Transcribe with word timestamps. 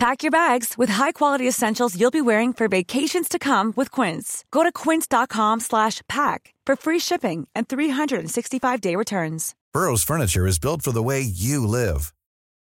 Pack 0.00 0.22
your 0.22 0.30
bags 0.30 0.78
with 0.78 0.88
high-quality 0.88 1.46
essentials 1.46 1.94
you'll 1.94 2.10
be 2.10 2.22
wearing 2.22 2.54
for 2.54 2.68
vacations 2.68 3.28
to 3.28 3.38
come 3.38 3.74
with 3.76 3.90
Quince. 3.90 4.46
Go 4.50 4.62
to 4.62 4.72
quince.com 4.72 5.60
slash 5.60 6.00
pack 6.08 6.54
for 6.64 6.74
free 6.74 6.98
shipping 6.98 7.46
and 7.54 7.68
365-day 7.68 8.96
returns. 8.96 9.54
Burrow's 9.74 10.02
furniture 10.02 10.46
is 10.46 10.58
built 10.58 10.80
for 10.80 10.92
the 10.92 11.02
way 11.02 11.20
you 11.20 11.66
live. 11.66 12.14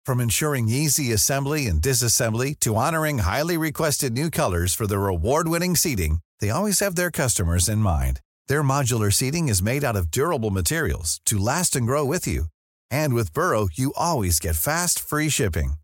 From 0.04 0.20
ensuring 0.20 0.68
easy 0.68 1.12
assembly 1.12 1.68
and 1.68 1.80
disassembly 1.80 2.60
to 2.60 2.74
honoring 2.74 3.20
highly 3.20 3.56
requested 3.56 4.14
new 4.14 4.32
colors 4.32 4.74
for 4.74 4.88
their 4.88 5.06
award-winning 5.06 5.76
seating, 5.76 6.22
they 6.40 6.50
always 6.50 6.80
have 6.80 6.96
their 6.96 7.12
customers 7.12 7.70
in 7.70 7.80
mind. 7.80 8.20
Their 8.48 8.64
modular 8.64 9.14
seating 9.14 9.48
is 9.48 9.62
made 9.62 9.84
out 9.84 9.96
of 9.96 10.10
durable 10.10 10.50
materials 10.50 11.22
to 11.26 11.38
last 11.38 11.76
and 11.76 11.86
grow 11.86 12.04
with 12.04 12.26
you. 12.26 12.46
And 12.90 13.14
with 13.14 13.32
Burrow, 13.32 13.68
you 13.72 13.94
always 13.96 14.40
get 14.40 14.56
fast, 14.56 15.00
free 15.00 15.30
shipping. 15.30 15.76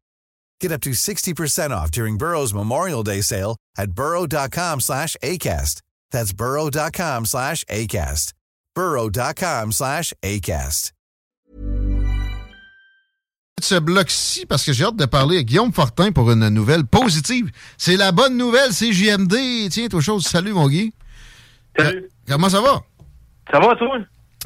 Get 0.64 0.72
up 0.72 0.80
to 0.84 0.92
60% 0.92 1.72
off 1.72 1.92
during 1.92 2.18
Burrow's 2.18 2.54
Memorial 2.54 3.04
Day 3.04 3.20
sale 3.20 3.58
at 3.78 3.92
burrow.com 3.92 4.80
slash 4.80 5.18
ACAST. 5.22 5.82
That's 6.10 6.32
burrow.com 6.32 7.26
slash 7.26 7.66
ACAST. 7.66 8.34
burrow.com 8.74 9.72
slash 9.74 10.14
ACAST. 10.24 10.94
Ce 13.62 13.76
bloc-ci, 13.76 14.46
parce 14.46 14.64
que 14.64 14.72
j'ai 14.72 14.86
hâte 14.86 14.96
de 14.96 15.06
parler 15.06 15.40
à 15.40 15.44
Guillaume 15.44 15.74
Fortin 15.74 16.14
pour 16.14 16.32
une 16.32 16.48
nouvelle 16.48 16.86
positive. 16.86 17.52
C'est 17.78 17.98
la 17.98 18.14
bonne 18.14 18.38
nouvelle, 18.38 18.72
c'est 18.72 18.94
JMD. 18.94 19.70
Tiens, 19.70 19.90
toi 19.90 20.00
chose, 20.00 20.26
salut 20.26 20.54
mon 20.54 20.70
Guy. 20.70 20.94
Salut. 21.78 22.10
Comment 22.26 22.48
ça 22.48 22.62
va? 22.62 22.82
Ça 23.52 23.60
va, 23.60 23.76
toi? 23.76 23.98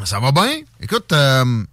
Ça 0.03 0.19
va 0.19 0.31
bien? 0.31 0.61
Écoute, 0.79 1.11
euh, 1.13 1.63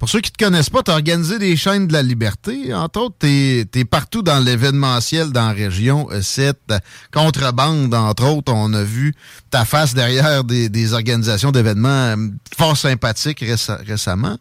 pour 0.00 0.08
ceux 0.08 0.20
qui 0.20 0.32
te 0.32 0.42
connaissent 0.42 0.70
pas, 0.70 0.82
tu 0.82 0.90
as 0.90 0.94
organisé 0.94 1.38
des 1.38 1.56
chaînes 1.56 1.86
de 1.86 1.92
la 1.92 2.02
liberté. 2.02 2.72
Entre 2.72 3.00
autres, 3.00 3.16
tu 3.20 3.28
es, 3.28 3.84
partout 3.84 4.22
dans 4.22 4.42
l'événementiel 4.42 5.30
dans 5.30 5.48
la 5.48 5.52
région. 5.52 6.08
Euh, 6.10 6.22
cette 6.22 6.72
contrebande, 7.12 7.94
entre 7.94 8.24
autres, 8.24 8.50
on 8.52 8.72
a 8.72 8.82
vu 8.82 9.14
ta 9.50 9.66
face 9.66 9.92
derrière 9.92 10.42
des, 10.42 10.94
organisations 10.94 11.52
d'événements 11.52 11.88
euh, 11.88 12.16
fort 12.56 12.78
sympathiques 12.78 13.44
récemment. 13.86 14.38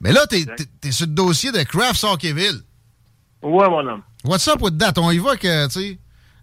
mais 0.00 0.12
là, 0.12 0.26
tu 0.26 0.46
es, 0.82 0.90
sur 0.90 1.06
le 1.06 1.12
dossier 1.12 1.52
de 1.52 1.62
Crafts 1.62 2.02
Hockeyville. 2.02 2.62
Ouais, 3.42 3.68
mon 3.68 3.86
homme. 3.86 4.02
What's 4.24 4.48
up 4.48 4.62
with 4.62 4.78
that? 4.78 4.94
On 4.96 5.10
y 5.10 5.18
voit 5.18 5.36
que, 5.36 5.66
tu 5.66 5.72
sais, 5.72 5.98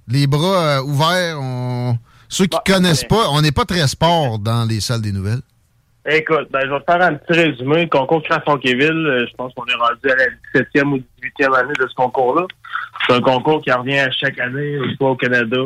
les 0.08 0.28
bras 0.28 0.84
ouverts, 0.84 1.40
on 1.42 1.98
ceux 2.30 2.46
qui 2.46 2.56
ne 2.56 2.62
Bah, 2.66 2.76
connaissent 2.76 3.04
pas, 3.04 3.30
on 3.30 3.42
n'est 3.42 3.52
pas 3.52 3.66
très 3.66 3.88
sport 3.88 4.38
dans 4.38 4.66
les 4.66 4.80
salles 4.80 5.02
des 5.02 5.12
nouvelles. 5.12 5.42
Écoute, 6.06 6.50
ben, 6.52 6.59
je 6.66 6.70
vais 6.70 6.80
te 6.80 6.92
faire 6.92 7.02
un 7.02 7.14
petit 7.14 7.40
résumé. 7.40 7.84
Le 7.84 7.90
concours 7.90 8.22
Craft-Hockeyville, 8.23 9.08
euh, 9.08 9.26
je 9.26 9.34
pense 9.36 9.54
qu'on 9.54 9.66
est 9.66 9.73
rendu 9.73 10.12
à 10.12 10.16
la 10.16 10.62
17e 10.62 10.92
ou 10.92 10.98
18e 11.22 11.58
année 11.58 11.73
de 11.80 11.88
ce 11.88 11.96
concours-là. 11.96 12.46
C'est 13.08 13.14
un 13.14 13.22
concours 13.22 13.62
qui 13.62 13.72
revient 13.72 14.00
à 14.00 14.12
chaque 14.12 14.38
année, 14.40 14.78
soit 14.98 15.12
au 15.12 15.16
Canada 15.16 15.59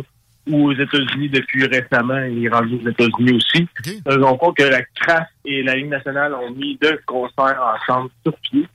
ou 0.47 0.69
aux 0.69 0.73
États-Unis 0.73 1.29
depuis 1.29 1.65
récemment. 1.65 2.21
Il 2.23 2.45
est 2.45 2.49
rendu 2.49 2.75
aux 2.75 2.87
États-Unis 2.87 3.33
aussi. 3.33 3.67
C'est 3.83 4.13
un 4.13 4.19
concours 4.19 4.53
que 4.53 4.63
la 4.63 4.83
Craft 5.01 5.31
et 5.45 5.63
la 5.63 5.75
Ligue 5.75 5.89
nationale 5.89 6.33
ont 6.35 6.51
mis 6.51 6.77
deux 6.81 6.99
concerts 7.07 7.59
ensemble 7.59 8.11
sur 8.23 8.37
pied. 8.37 8.67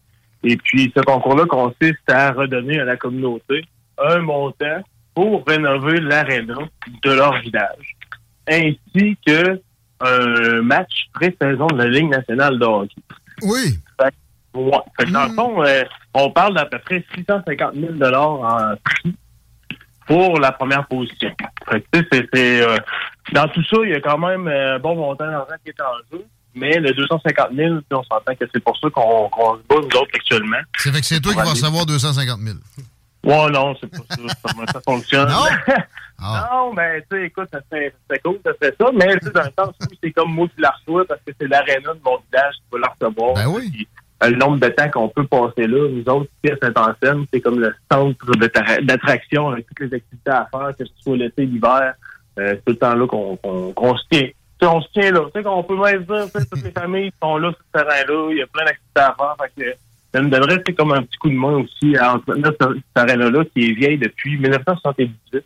Et 0.43 0.57
puis, 0.57 0.93
ce 0.97 1.03
concours-là 1.03 1.45
consiste 1.47 2.11
à 2.11 2.33
redonner 2.33 2.81
à 2.81 2.85
la 2.85 2.97
communauté 2.97 3.63
un 3.99 4.19
montant 4.19 4.83
pour 5.15 5.45
rénover 5.47 6.01
l'aréna 6.01 6.57
de 7.05 7.13
leur 7.13 7.39
village, 7.41 7.97
ainsi 8.49 9.17
que 9.25 9.61
un 10.03 10.63
match 10.63 11.09
pré-saison 11.15 11.67
de 11.67 11.79
la 11.79 11.89
Ligue 11.89 12.11
nationale 12.11 12.59
de 12.59 12.65
hockey. 12.65 12.95
Oui. 13.43 13.79
Fait, 14.01 14.15
ouais. 14.55 14.71
fait 14.99 15.07
que 15.07 15.11
dans 15.11 15.27
le 15.27 15.33
fond, 15.33 15.65
euh, 15.65 15.85
on 16.15 16.31
parle 16.31 16.55
d'à 16.55 16.67
peu 16.67 16.79
près 16.79 17.05
650 17.15 17.75
000 17.75 18.15
en 18.15 18.75
prix 18.85 19.15
pour 20.07 20.39
la 20.41 20.53
première 20.53 20.87
position. 20.87 21.31
Fait 21.71 21.81
que, 21.81 22.37
euh, 22.37 22.77
dans 23.33 23.49
tout 23.49 23.65
ça, 23.65 23.77
il 23.85 23.91
y 23.91 23.95
a 23.95 24.01
quand 24.01 24.19
même 24.19 24.49
un 24.49 24.79
bon 24.79 24.97
montant 24.97 25.27
d'argent 25.27 25.55
qui 25.65 25.71
est 25.71 25.81
en 25.81 26.17
jeu. 26.17 26.25
Mais 26.55 26.79
le 26.79 26.93
250 26.93 27.49
000, 27.57 27.77
puis 27.77 27.85
on 27.93 28.03
s'entend 28.03 28.35
que 28.35 28.45
c'est 28.53 28.63
pour 28.63 28.77
ça 28.77 28.91
qu'on, 28.91 29.29
qu'on 29.31 29.57
se 29.57 29.63
bat, 29.69 29.77
nous 29.77 30.01
autres, 30.01 30.11
actuellement. 30.15 30.59
C'est 30.77 30.93
fait 30.93 31.01
que 31.01 31.07
c'est 31.07 31.21
toi 31.21 31.33
qui 31.33 31.39
vas 31.39 31.51
recevoir 31.51 31.87
250 31.87 32.41
000. 32.41 32.57
Ouais, 33.25 33.51
non, 33.51 33.75
c'est 33.81 33.87
pas 33.89 33.99
ça. 34.09 34.17
Comment 34.43 34.67
ça 34.73 34.81
fonctionne? 34.85 35.29
Non? 35.29 35.75
Ah. 36.25 36.49
Non, 36.53 36.73
mais 36.73 37.01
tu 37.11 37.17
sais, 37.17 37.25
écoute, 37.27 37.49
ça 37.51 37.59
cool, 38.23 38.39
ça 38.45 38.53
serait 38.55 38.73
ça. 38.79 38.87
Mais 38.95 39.19
tu 39.19 39.27
sais, 39.27 39.33
dans 39.33 39.43
le 39.43 39.51
sens 39.59 39.75
où 39.81 39.95
c'est 40.01 40.13
comme 40.13 40.33
moi 40.33 40.47
qui 40.55 40.61
la 40.61 40.71
reçois 40.71 41.05
parce 41.05 41.21
que 41.27 41.33
c'est 41.41 41.49
l'aréna 41.49 41.95
de 41.95 42.01
mon 42.05 42.17
village 42.31 42.55
qui 42.55 42.63
va 42.71 42.79
la 42.79 42.89
recevoir. 42.95 43.35
Ben 43.35 43.47
oui. 43.49 43.71
Puis, 43.73 43.89
euh, 44.23 44.31
le 44.31 44.37
nombre 44.37 44.59
de 44.61 44.69
temps 44.69 44.89
qu'on 44.89 45.09
peut 45.09 45.27
passer 45.27 45.67
là, 45.67 45.89
nous 45.91 46.05
autres, 46.09 46.31
ici 46.45 46.53
à 46.53 46.57
Saint-Anselme, 46.65 47.25
c'est 47.33 47.41
comme 47.41 47.59
le 47.59 47.75
centre 47.91 48.25
d'attra- 48.37 48.81
d'attraction 48.83 49.49
avec 49.49 49.67
toutes 49.67 49.81
les 49.81 49.97
activités 49.97 50.31
à 50.31 50.49
faire, 50.53 50.71
que 50.79 50.85
ce 50.85 50.93
soit 51.03 51.17
l'été, 51.17 51.45
l'hiver. 51.45 51.95
Euh, 52.39 52.51
c'est 52.51 52.57
tout 52.67 52.73
le 52.73 52.77
temps 52.77 52.95
là 52.95 53.07
qu'on 53.09 53.37
qu'on 53.73 53.97
se 53.97 54.03
tient. 54.09 54.29
Tu 54.29 54.35
sais, 54.61 54.67
on 54.67 54.81
se 54.81 54.89
tient 54.93 55.11
là. 55.11 55.23
Tu 55.25 55.31
sais, 55.35 55.43
qu'on 55.43 55.65
peut 55.65 55.77
même 55.77 56.05
dire, 56.05 56.27
tu 56.33 56.39
sais, 56.41 56.47
toutes 56.47 56.63
les 56.63 56.71
familles 56.71 57.11
sont 57.21 57.37
là 57.39 57.51
sur 57.51 57.59
ce 57.59 57.81
terrain-là, 57.83 58.29
il 58.31 58.39
y 58.39 58.43
a 58.43 58.47
plein 58.47 58.65
d'activités 58.65 59.01
à 59.01 59.17
faire. 59.19 59.35
Fait 59.41 59.61
que, 59.61 59.77
ça 60.15 60.21
nous 60.21 60.29
donnerait 60.31 60.63
c'est 60.67 60.75
comme 60.75 60.93
un 60.93 61.03
petit 61.03 61.19
coup 61.19 61.29
de 61.31 61.35
main 61.35 61.59
aussi 61.65 61.97
à 61.97 62.15
entretenir 62.17 62.53
ce- 62.61 62.75
cette 62.75 62.85
arène-là 63.11 63.45
qui 63.55 63.69
est 63.71 63.73
vieille 63.73 63.99
depuis 63.99 64.37
1978. 64.39 65.45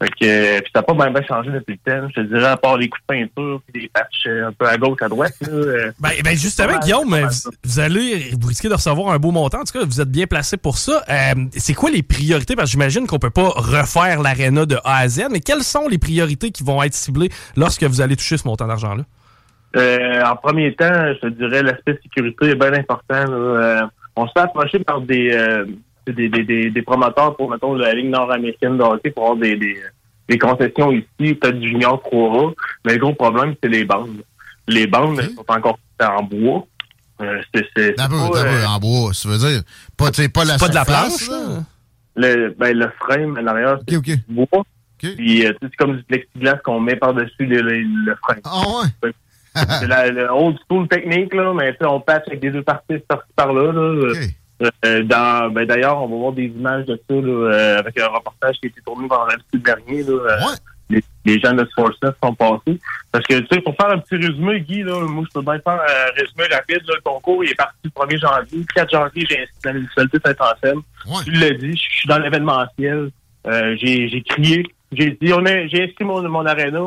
Fait 0.00 0.08
que, 0.10 0.14
euh, 0.24 0.60
puis 0.60 0.70
ça 0.72 0.78
n'a 0.78 0.82
pas 0.84 0.94
bien, 0.94 1.10
bien 1.10 1.22
changé 1.26 1.50
depuis 1.50 1.76
le 1.84 1.90
temps. 1.92 2.08
Je 2.14 2.20
te 2.22 2.26
dirais, 2.28 2.44
à 2.46 2.56
part 2.56 2.76
les 2.76 2.88
coups 2.88 3.02
de 3.02 3.14
peinture 3.16 3.60
puis 3.66 3.82
des 3.82 3.88
patchs 3.92 4.26
euh, 4.28 4.46
un 4.46 4.52
peu 4.52 4.68
à 4.68 4.76
gauche, 4.76 4.98
à 5.02 5.08
droite. 5.08 5.34
Là, 5.40 5.48
euh, 5.48 5.92
Ben, 5.98 6.10
ben, 6.22 6.36
justement, 6.38 6.78
Guillaume, 6.78 7.08
vous, 7.08 7.50
vous 7.64 7.80
allez 7.80 8.30
vous 8.40 8.46
risquez 8.46 8.68
de 8.68 8.74
recevoir 8.74 9.12
un 9.12 9.18
beau 9.18 9.32
montant. 9.32 9.58
En 9.62 9.64
tout 9.64 9.76
cas, 9.76 9.84
vous 9.84 10.00
êtes 10.00 10.08
bien 10.08 10.28
placé 10.28 10.56
pour 10.56 10.78
ça. 10.78 11.02
Euh, 11.08 11.34
c'est 11.56 11.74
quoi 11.74 11.90
les 11.90 12.04
priorités? 12.04 12.54
Parce 12.54 12.68
que 12.68 12.72
j'imagine 12.74 13.08
qu'on 13.08 13.18
peut 13.18 13.30
pas 13.30 13.48
refaire 13.48 14.22
l'aréna 14.22 14.66
de 14.66 14.76
A 14.84 14.98
à 14.98 15.08
Z, 15.08 15.22
mais 15.32 15.40
quelles 15.40 15.64
sont 15.64 15.88
les 15.88 15.98
priorités 15.98 16.52
qui 16.52 16.62
vont 16.62 16.80
être 16.84 16.94
ciblées 16.94 17.30
lorsque 17.56 17.82
vous 17.82 18.00
allez 18.00 18.14
toucher 18.14 18.36
ce 18.36 18.46
montant 18.46 18.68
d'argent-là? 18.68 19.02
Euh, 19.76 20.22
en 20.24 20.36
premier 20.36 20.74
temps, 20.74 21.12
je 21.14 21.20
te 21.20 21.26
dirais 21.28 21.62
l'aspect 21.62 21.98
sécurité 22.02 22.50
est 22.50 22.54
bien 22.54 22.72
important. 22.72 23.24
Euh, 23.28 23.80
on 24.16 24.26
se 24.26 24.32
fait 24.32 24.40
approcher 24.40 24.78
par 24.80 25.00
des, 25.00 25.30
euh, 25.32 25.66
des, 26.06 26.28
des, 26.28 26.44
des, 26.44 26.70
des 26.70 26.82
promoteurs 26.82 27.36
pour, 27.36 27.50
mettons, 27.50 27.74
la 27.74 27.94
Ligue 27.94 28.10
nord-américaine 28.10 28.78
de 28.78 28.82
hockey 28.82 29.10
pour 29.10 29.24
avoir 29.24 29.38
des, 29.38 29.56
des, 29.56 29.76
des 30.28 30.38
concessions 30.38 30.92
ici, 30.92 31.34
peut-être 31.34 31.58
du 31.58 31.68
junior 31.68 32.02
3A. 32.10 32.54
Mais 32.86 32.94
le 32.94 32.98
gros 32.98 33.14
problème, 33.14 33.54
c'est 33.62 33.68
les 33.68 33.84
bandes. 33.84 34.22
Les 34.66 34.86
bandes 34.86 35.18
elles 35.20 35.30
sont 35.30 35.44
encore 35.48 35.78
en 36.02 36.22
bois. 36.22 36.66
Euh, 37.20 37.42
c'est, 37.52 37.66
c'est, 37.76 37.92
pas, 37.96 38.04
euh, 38.04 38.64
en 38.66 38.78
bois, 38.78 39.12
ça 39.12 39.28
veut 39.28 39.38
dire. 39.38 39.62
Pas, 39.96 40.10
tu 40.10 40.22
sais, 40.22 40.28
pas 40.28 40.44
la 40.44 40.56
Pas 40.56 40.68
de 40.68 40.74
la 40.74 40.84
planche, 40.84 41.28
là. 41.28 41.64
le, 42.14 42.54
ben, 42.56 42.76
le 42.76 42.88
frame 43.00 43.36
à 43.36 43.42
l'arrière, 43.42 43.78
c'est 43.88 43.96
OK, 43.96 44.08
OK. 44.08 44.16
du 44.28 44.34
bois. 44.34 44.64
Puis, 44.98 45.44
euh, 45.44 45.50
tu 45.50 45.54
sais, 45.54 45.58
c'est 45.62 45.76
comme 45.76 45.96
du 45.96 46.02
plexiglas 46.04 46.58
qu'on 46.64 46.80
met 46.80 46.96
par-dessus 46.96 47.46
le, 47.46 47.60
le, 47.60 47.80
le 47.80 48.16
frame. 48.16 48.40
Ah 48.44 48.62
ouais? 49.02 49.10
C'est 49.54 49.86
la, 49.86 50.08
le 50.10 50.30
old 50.32 50.56
school 50.68 50.86
technique, 50.88 51.34
là, 51.34 51.52
mais 51.54 51.72
tu 51.72 51.78
sais, 51.80 51.86
on 51.86 52.00
patch 52.00 52.26
avec 52.28 52.40
des 52.40 52.50
deux 52.50 52.62
parties 52.62 52.98
par-ci 53.06 53.28
par-là. 53.36 53.72
Là. 53.72 54.12
Euh, 54.84 55.02
dans, 55.04 55.50
ben, 55.52 55.66
D'ailleurs, 55.66 56.02
on 56.02 56.08
va 56.08 56.16
voir 56.16 56.32
des 56.32 56.46
images 56.46 56.84
de 56.86 56.96
ça 57.08 57.14
là, 57.14 57.20
euh, 57.22 57.78
avec 57.78 57.98
un 58.00 58.08
reportage 58.08 58.56
qui 58.56 58.66
a 58.66 58.68
été 58.68 58.80
tourné 58.82 59.06
pendant 59.06 59.26
l'habitude 59.26 59.62
dernier. 59.62 60.02
Là, 60.02 60.12
euh, 60.12 60.36
les, 60.90 61.04
les 61.24 61.38
gens 61.38 61.52
de 61.52 61.64
Sportsnet 61.66 62.10
sont 62.22 62.34
passés. 62.34 62.80
Parce 63.12 63.24
que, 63.26 63.38
tu 63.40 63.46
sais, 63.52 63.60
pour 63.60 63.76
faire 63.76 63.90
un 63.90 63.98
petit 63.98 64.16
résumé, 64.16 64.60
Guy, 64.60 64.82
là, 64.82 65.00
moi, 65.06 65.22
je 65.28 65.32
peux 65.32 65.42
bien 65.44 65.60
faire 65.60 65.74
un 65.80 66.20
résumé 66.20 66.44
rapide. 66.52 66.80
Là, 66.88 66.94
le 66.96 67.00
concours, 67.02 67.44
il 67.44 67.50
est 67.50 67.54
parti 67.54 67.76
le 67.84 67.90
1er 67.90 68.18
janvier. 68.20 68.58
Le 68.58 68.74
4 68.74 68.90
janvier, 68.90 69.26
j'ai 69.28 69.40
inscrit 69.42 69.58
dans 69.64 69.70
la 69.70 69.74
municipalité 69.74 70.18
Saint-Anselme. 70.24 70.82
Tu 71.24 71.30
l'as 71.32 71.50
dit, 71.54 71.72
je 71.76 71.96
suis 71.98 72.08
dans 72.08 72.18
l'événementiel. 72.18 73.10
Euh, 73.46 73.76
j'ai 73.80 74.08
j'ai 74.08 74.22
crié. 74.22 74.66
J'ai 74.90 75.10
dit, 75.22 75.32
on 75.32 75.44
a- 75.46 75.66
j'ai 75.68 75.84
inscrit 75.84 76.04
mon, 76.04 76.20
mon 76.28 76.44
aréna. 76.46 76.80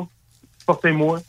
Portez-moi. 0.66 1.20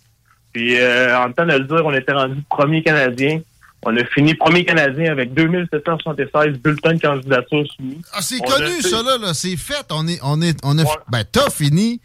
Puis, 0.52 0.78
euh, 0.78 1.19
en 1.19 1.32
temps 1.32 1.46
de 1.46 1.52
le 1.52 1.64
dire, 1.64 1.82
on 1.84 1.93
était 1.94 2.12
rendu 2.12 2.43
premier 2.50 2.82
Canadien. 2.82 3.40
On 3.84 3.96
a 3.96 4.04
fini 4.04 4.34
premier 4.34 4.64
Canadien 4.64 5.10
avec 5.10 5.34
2776 5.34 6.58
bulletins 6.58 6.94
de 6.94 7.00
candidature 7.00 7.64
soumis. 7.76 8.00
Ah, 8.12 8.19
c'est 8.20 8.37
On 8.40 8.44
connu, 8.44 8.66
a 8.78 8.82
ça, 8.82 9.02
là, 9.02 9.19
là. 9.20 9.34
C'est 9.34 9.56
fait. 9.56 9.84
On 9.90 10.06
est, 10.06 10.20
on 10.22 10.40
est, 10.40 10.58
on 10.62 10.78
a, 10.78 10.84
ben, 11.10 11.25
t'as 11.31 11.50
fini. 11.50 12.00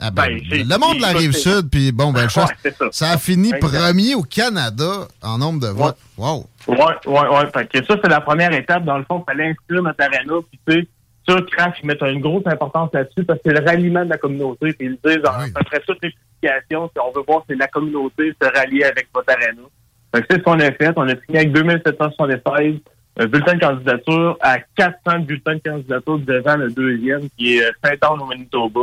Ah, 0.00 0.10
ben, 0.10 0.40
Ben, 0.50 0.66
le 0.66 0.78
monde 0.78 0.96
de 0.96 1.02
la 1.02 1.08
fini, 1.08 1.20
rive 1.20 1.30
écoute, 1.30 1.42
sud, 1.42 1.70
puis 1.70 1.92
bon, 1.92 2.10
ben, 2.12 2.22
Ouais, 2.22 2.28
chose, 2.30 2.46
c'est 2.62 2.74
ça. 2.76 2.86
ça 2.90 3.10
a 3.10 3.18
fini 3.18 3.52
premier 3.60 4.14
au 4.14 4.22
Canada 4.22 5.06
en 5.22 5.38
nombre 5.38 5.60
de 5.60 5.66
votes. 5.68 5.98
Wow. 6.16 6.46
Ouais, 6.66 6.76
ouais, 7.06 7.28
ouais. 7.28 7.46
Fait 7.54 7.66
que 7.68 7.84
ça, 7.86 7.96
c'est 8.02 8.08
la 8.10 8.20
première 8.22 8.52
étape. 8.52 8.84
Dans 8.84 8.96
le 8.98 9.04
fond, 9.04 9.22
il 9.22 9.30
fallait 9.30 9.50
inscrire 9.50 9.82
notre 9.82 10.02
aréna. 10.02 10.34
Puis, 10.50 10.58
tu 10.66 10.72
sais, 10.82 10.88
ça, 11.28 11.36
Craft, 11.54 11.76
ils 11.82 11.86
mettent 11.86 12.02
une 12.02 12.20
grosse 12.22 12.46
importance 12.46 12.88
là-dessus 12.94 13.24
parce 13.24 13.38
que 13.40 13.50
c'est 13.50 13.60
le 13.60 13.64
ralliement 13.64 14.04
de 14.04 14.10
la 14.10 14.16
communauté. 14.18 14.72
Puis, 14.72 14.86
ils 14.86 14.98
le 15.02 15.10
disent, 15.16 15.24
en- 15.28 15.60
après 15.60 15.80
toutes 15.86 16.02
si 16.42 16.76
on 16.76 17.12
veut 17.14 17.24
voir, 17.26 17.44
c'est 17.48 17.56
la 17.56 17.68
communauté 17.68 18.32
se 18.40 18.48
rallier 18.48 18.84
avec 18.84 19.08
votre 19.14 19.30
aréna. 19.30 19.62
c'est 20.14 20.32
ce 20.32 20.38
qu'on 20.38 20.58
a 20.60 20.72
fait. 20.72 20.92
On 20.96 21.08
a 21.08 21.16
fini 21.16 21.38
avec 21.38 21.52
2776 21.52 22.80
euh, 23.20 23.26
bulletins 23.26 23.54
de 23.54 23.60
candidature 23.60 24.38
à 24.40 24.58
400 24.76 25.20
bulletins 25.20 25.56
de 25.56 25.70
candidature 25.70 26.18
devant 26.20 26.56
le 26.56 26.70
deuxième, 26.70 27.28
qui 27.36 27.56
est 27.56 27.62
euh, 27.62 27.70
Saint-Anne 27.84 28.20
au 28.20 28.26
Manitoba. 28.26 28.80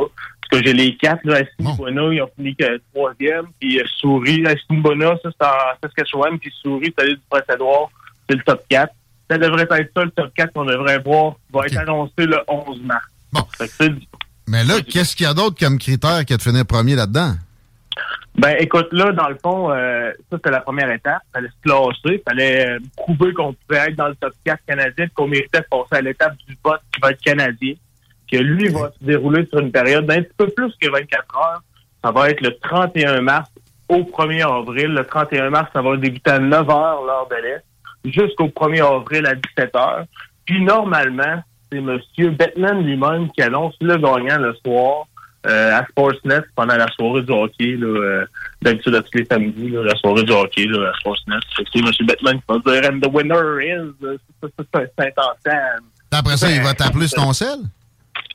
Parce 0.50 0.62
que 0.62 0.68
j'ai 0.68 0.74
les 0.74 0.96
quatre, 0.96 1.26
là, 1.26 1.42
ils 1.60 2.22
ont 2.22 2.30
fini 2.36 2.56
que 2.56 2.80
troisième, 2.94 3.46
puis 3.60 3.80
euh, 3.80 3.84
Souris, 3.98 4.46
à 4.46 4.54
Simbona, 4.68 5.16
ça 5.24 5.30
c'est 5.32 5.48
en 5.48 5.78
Saskatchewan, 5.82 6.38
puis 6.40 6.54
Souris, 6.62 6.94
c'est 6.98 7.08
du 7.08 7.20
Prince-Édouard, 7.30 7.90
c'est 8.30 8.36
le 8.36 8.44
top 8.44 8.64
4. 8.70 8.94
Ça 9.30 9.38
devrait 9.38 9.68
être 9.70 9.92
ça, 9.96 10.04
le 10.04 10.12
top 10.12 10.32
4 10.36 10.54
qu'on 10.54 10.66
devrait 10.66 11.00
voir, 11.00 11.36
va 11.54 11.66
être 11.66 11.78
annoncé 11.78 12.26
le 12.26 12.40
11 12.48 12.82
mars. 12.84 13.06
Bon. 13.34 13.44
Mais 14.48 14.64
là, 14.64 14.76
qu'est-ce 14.82 15.16
qu'il 15.16 15.26
y 15.26 15.30
a 15.30 15.34
d'autre 15.34 15.58
comme 15.60 15.78
critère 15.78 16.24
qui 16.26 16.34
a 16.34 16.38
de 16.38 16.42
finir 16.42 16.66
premier 16.66 16.96
là-dedans? 16.96 17.34
Ben, 18.38 18.56
écoute, 18.60 18.90
là, 18.92 19.12
dans 19.14 19.30
le 19.30 19.38
fond, 19.44 19.72
euh, 19.72 20.12
ça, 20.30 20.38
c'était 20.38 20.52
la 20.52 20.62
première 20.62 20.92
étape. 20.92 21.22
Fallait 21.34 21.48
se 21.48 21.62
classer. 21.64 22.24
Fallait 22.28 22.68
euh, 22.68 22.80
prouver 22.96 23.34
qu'on 23.34 23.54
pouvait 23.54 23.88
être 23.88 23.96
dans 23.96 24.10
le 24.10 24.16
top 24.16 24.32
4 24.46 24.60
canadien, 24.68 25.08
qu'on 25.16 25.28
méritait 25.28 25.62
de 25.62 25.66
passer 25.70 25.96
à 25.96 26.02
l'étape 26.02 26.36
du 26.48 26.56
vote 26.64 26.82
qui 26.94 27.02
va 27.02 27.12
être 27.12 27.22
canadien. 27.22 27.74
Que 28.32 28.38
lui 28.38 28.68
va 28.70 28.92
se 28.92 29.04
dérouler 29.04 29.48
sur 29.48 29.60
une 29.60 29.72
période 29.72 30.06
d'un 30.06 30.22
petit 30.22 30.36
peu 30.38 30.48
plus 30.50 30.72
que 30.80 30.88
24 30.88 31.38
heures. 31.38 31.62
Ça 32.04 32.12
va 32.12 32.30
être 32.30 32.42
le 32.42 32.56
31 32.60 33.22
mars 33.22 33.50
au 33.90 34.04
1er 34.04 34.46
avril. 34.46 34.94
Le 34.94 35.04
31 35.04 35.50
mars, 35.50 35.70
ça 35.74 35.82
va 35.82 35.98
débuter 35.98 36.30
à 36.30 36.40
9 36.40 36.70
heures 36.70 37.02
l'heure 37.06 37.28
de 37.30 37.36
l'Est, 37.42 37.64
jusqu'au 38.06 38.50
1er 38.50 38.86
avril 38.86 39.26
à 39.26 39.34
17 39.34 39.76
heures. 39.76 40.06
Puis 40.46 40.62
normalement, 40.64 41.42
c'est 41.72 41.80
M. 41.80 42.00
Bettman 42.18 42.84
lui-même 42.84 43.32
qui 43.32 43.42
annonce 43.42 43.76
le 43.82 43.98
gagnant 43.98 44.38
le 44.38 44.54
soir 44.64 45.08
euh, 45.48 45.80
à 45.80 45.86
Sportsnet 45.86 46.42
pendant 46.56 46.76
la 46.76 46.88
soirée 46.92 47.22
du 47.22 47.32
hockey, 47.32 47.78
là, 47.78 47.88
euh, 47.88 48.26
d'habitude 48.62 48.96
à 48.96 49.02
tous 49.02 49.18
les 49.18 49.26
samedis, 49.26 49.70
là, 49.70 49.84
la 49.84 49.96
soirée 49.96 50.24
du 50.24 50.32
hockey 50.32 50.66
là, 50.66 50.90
à 50.90 50.94
Sportsnet. 51.00 51.38
C'est 51.56 51.80
M. 51.80 51.92
Bettman 52.06 52.40
qui 52.40 52.44
va 52.48 52.60
dire 52.60 52.92
And 52.92 53.00
the 53.00 53.14
winner 53.14 53.64
is 53.64 53.94
euh, 54.04 54.18
Saint-Antoine. 54.74 55.84
Après 56.12 56.38
ça, 56.38 56.50
il 56.52 56.62
va 56.62 56.74
t'appeler 56.74 57.08
sur 57.08 57.24
ton 57.24 57.34
sel? 57.34 57.60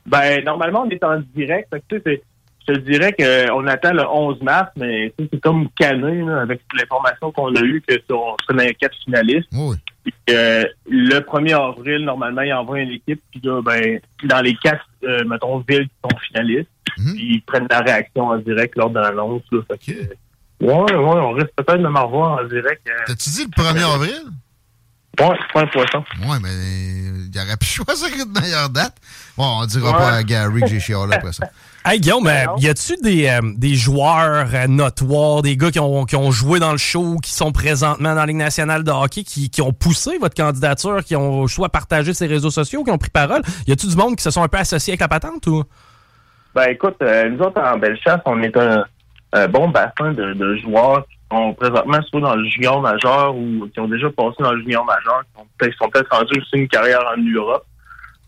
Ben, 0.05 0.43
normalement, 0.43 0.83
on 0.85 0.89
est 0.89 1.03
en 1.03 1.21
direct. 1.35 1.73
tu 1.89 2.01
sais, 2.03 2.21
je 2.67 2.73
te 2.73 2.79
dirais 2.79 3.13
qu'on 3.13 3.67
attend 3.67 3.93
le 3.93 4.07
11 4.07 4.41
mars, 4.41 4.71
mais 4.77 5.13
c'est 5.17 5.39
comme 5.41 5.69
cané 5.77 6.21
là, 6.21 6.41
avec 6.41 6.61
l'information 6.77 7.31
qu'on 7.31 7.53
a 7.55 7.61
eue 7.61 7.83
que 7.85 7.95
on 8.13 8.35
serait 8.43 8.57
dans 8.57 8.63
les 8.63 8.75
quatre 8.75 8.95
finalistes. 9.03 9.49
Oui. 9.53 9.75
Euh, 10.29 10.63
le 10.89 11.19
1er 11.19 11.55
avril, 11.55 12.05
normalement, 12.05 12.41
il 12.41 12.53
envoie 12.53 12.79
une 12.79 12.91
équipe, 12.91 13.21
puis 13.31 13.41
là, 13.43 13.61
ben, 13.61 13.99
dans 14.25 14.41
les 14.41 14.55
quatre, 14.55 14.85
euh, 15.03 15.23
mettons, 15.25 15.59
villes 15.67 15.87
qui 15.87 16.09
sont 16.09 16.17
finalistes, 16.27 16.69
mhm. 16.97 17.13
puis 17.13 17.35
ils 17.35 17.41
prennent 17.41 17.67
la 17.69 17.79
réaction 17.79 18.27
en 18.27 18.37
direct 18.37 18.75
lors 18.75 18.89
de 18.89 18.99
l'annonce. 18.99 19.41
Okay. 19.51 20.09
ouais, 20.61 20.73
ouais, 20.73 20.93
on 20.93 21.31
risque 21.31 21.51
peut-être 21.55 21.81
de 21.81 21.87
m'en 21.87 22.05
revoir 22.05 22.41
en 22.41 22.47
direct. 22.47 22.81
Euh, 22.87 23.03
T'as-tu 23.07 23.29
dit 23.29 23.45
le 23.45 23.63
1er 23.63 23.93
avril? 23.93 24.23
Ouais, 25.19 25.37
c'est 25.39 25.53
pas 25.53 25.61
un 25.61 25.67
poisson. 25.67 26.03
Ouais, 26.27 26.39
mais 26.41 26.49
il 26.49 27.39
aurait 27.39 27.57
pu 27.57 27.65
choisir 27.85 28.07
une 28.15 28.31
meilleure 28.31 28.69
date. 28.69 28.95
Bon, 29.37 29.61
on 29.61 29.65
dira 29.65 29.93
pas 29.97 30.11
à 30.13 30.23
Gary 30.23 30.61
que 30.61 30.67
j'ai 30.67 30.79
chialé 30.79 31.15
après 31.15 31.33
ça. 31.33 31.49
Hey 31.85 31.99
Guillaume, 31.99 32.27
euh, 32.27 32.45
y 32.59 32.69
a-tu 32.69 32.95
des, 33.03 33.27
euh, 33.27 33.41
des 33.57 33.75
joueurs 33.75 34.47
euh, 34.53 34.67
notoires, 34.67 35.41
des 35.41 35.57
gars 35.57 35.69
qui 35.69 35.81
ont, 35.81 36.05
qui 36.05 36.15
ont 36.15 36.31
joué 36.31 36.57
dans 36.57 36.71
le 36.71 36.77
show, 36.77 37.17
qui 37.17 37.33
sont 37.33 37.51
présentement 37.51 38.11
dans 38.11 38.21
la 38.21 38.25
Ligue 38.25 38.37
nationale 38.37 38.85
de 38.85 38.91
hockey, 38.91 39.25
qui, 39.25 39.49
qui 39.49 39.61
ont 39.61 39.73
poussé 39.73 40.17
votre 40.17 40.33
candidature, 40.33 41.03
qui 41.03 41.17
ont 41.17 41.45
soit 41.49 41.67
partagé 41.67 42.13
ses 42.13 42.25
réseaux 42.25 42.51
sociaux, 42.51 42.85
qui 42.85 42.91
ont 42.91 42.97
pris 42.97 43.09
parole? 43.09 43.41
Y 43.67 43.73
a-tu 43.73 43.87
du 43.87 43.97
monde 43.97 44.15
qui 44.15 44.23
se 44.23 44.31
sont 44.31 44.41
un 44.41 44.47
peu 44.47 44.59
associés 44.59 44.91
avec 44.93 45.01
la 45.01 45.09
patente 45.09 45.45
ou? 45.47 45.65
Ben 46.55 46.69
écoute, 46.69 46.97
nous 47.01 47.39
autres 47.39 47.61
en 47.61 47.77
Bellechasse, 47.77 48.21
on 48.25 48.41
est 48.41 48.55
un, 48.57 48.85
bon 49.49 49.69
bassin 49.69 50.13
de, 50.13 50.33
de, 50.33 50.55
joueurs 50.57 51.05
qui 51.07 51.17
sont 51.31 51.53
présentement 51.53 52.01
soit 52.03 52.21
dans 52.21 52.35
le 52.35 52.47
junior 52.47 52.79
majeur 52.79 53.35
ou 53.35 53.67
qui 53.73 53.79
ont 53.79 53.87
déjà 53.87 54.09
passé 54.11 54.35
dans 54.39 54.53
le 54.53 54.61
junior 54.61 54.85
majeur, 54.85 55.23
qui 55.59 55.77
sont 55.77 55.89
peut-être 55.89 56.15
rendus 56.15 56.39
aussi 56.39 56.57
une 56.57 56.67
carrière 56.67 57.01
en 57.15 57.19
Europe. 57.19 57.65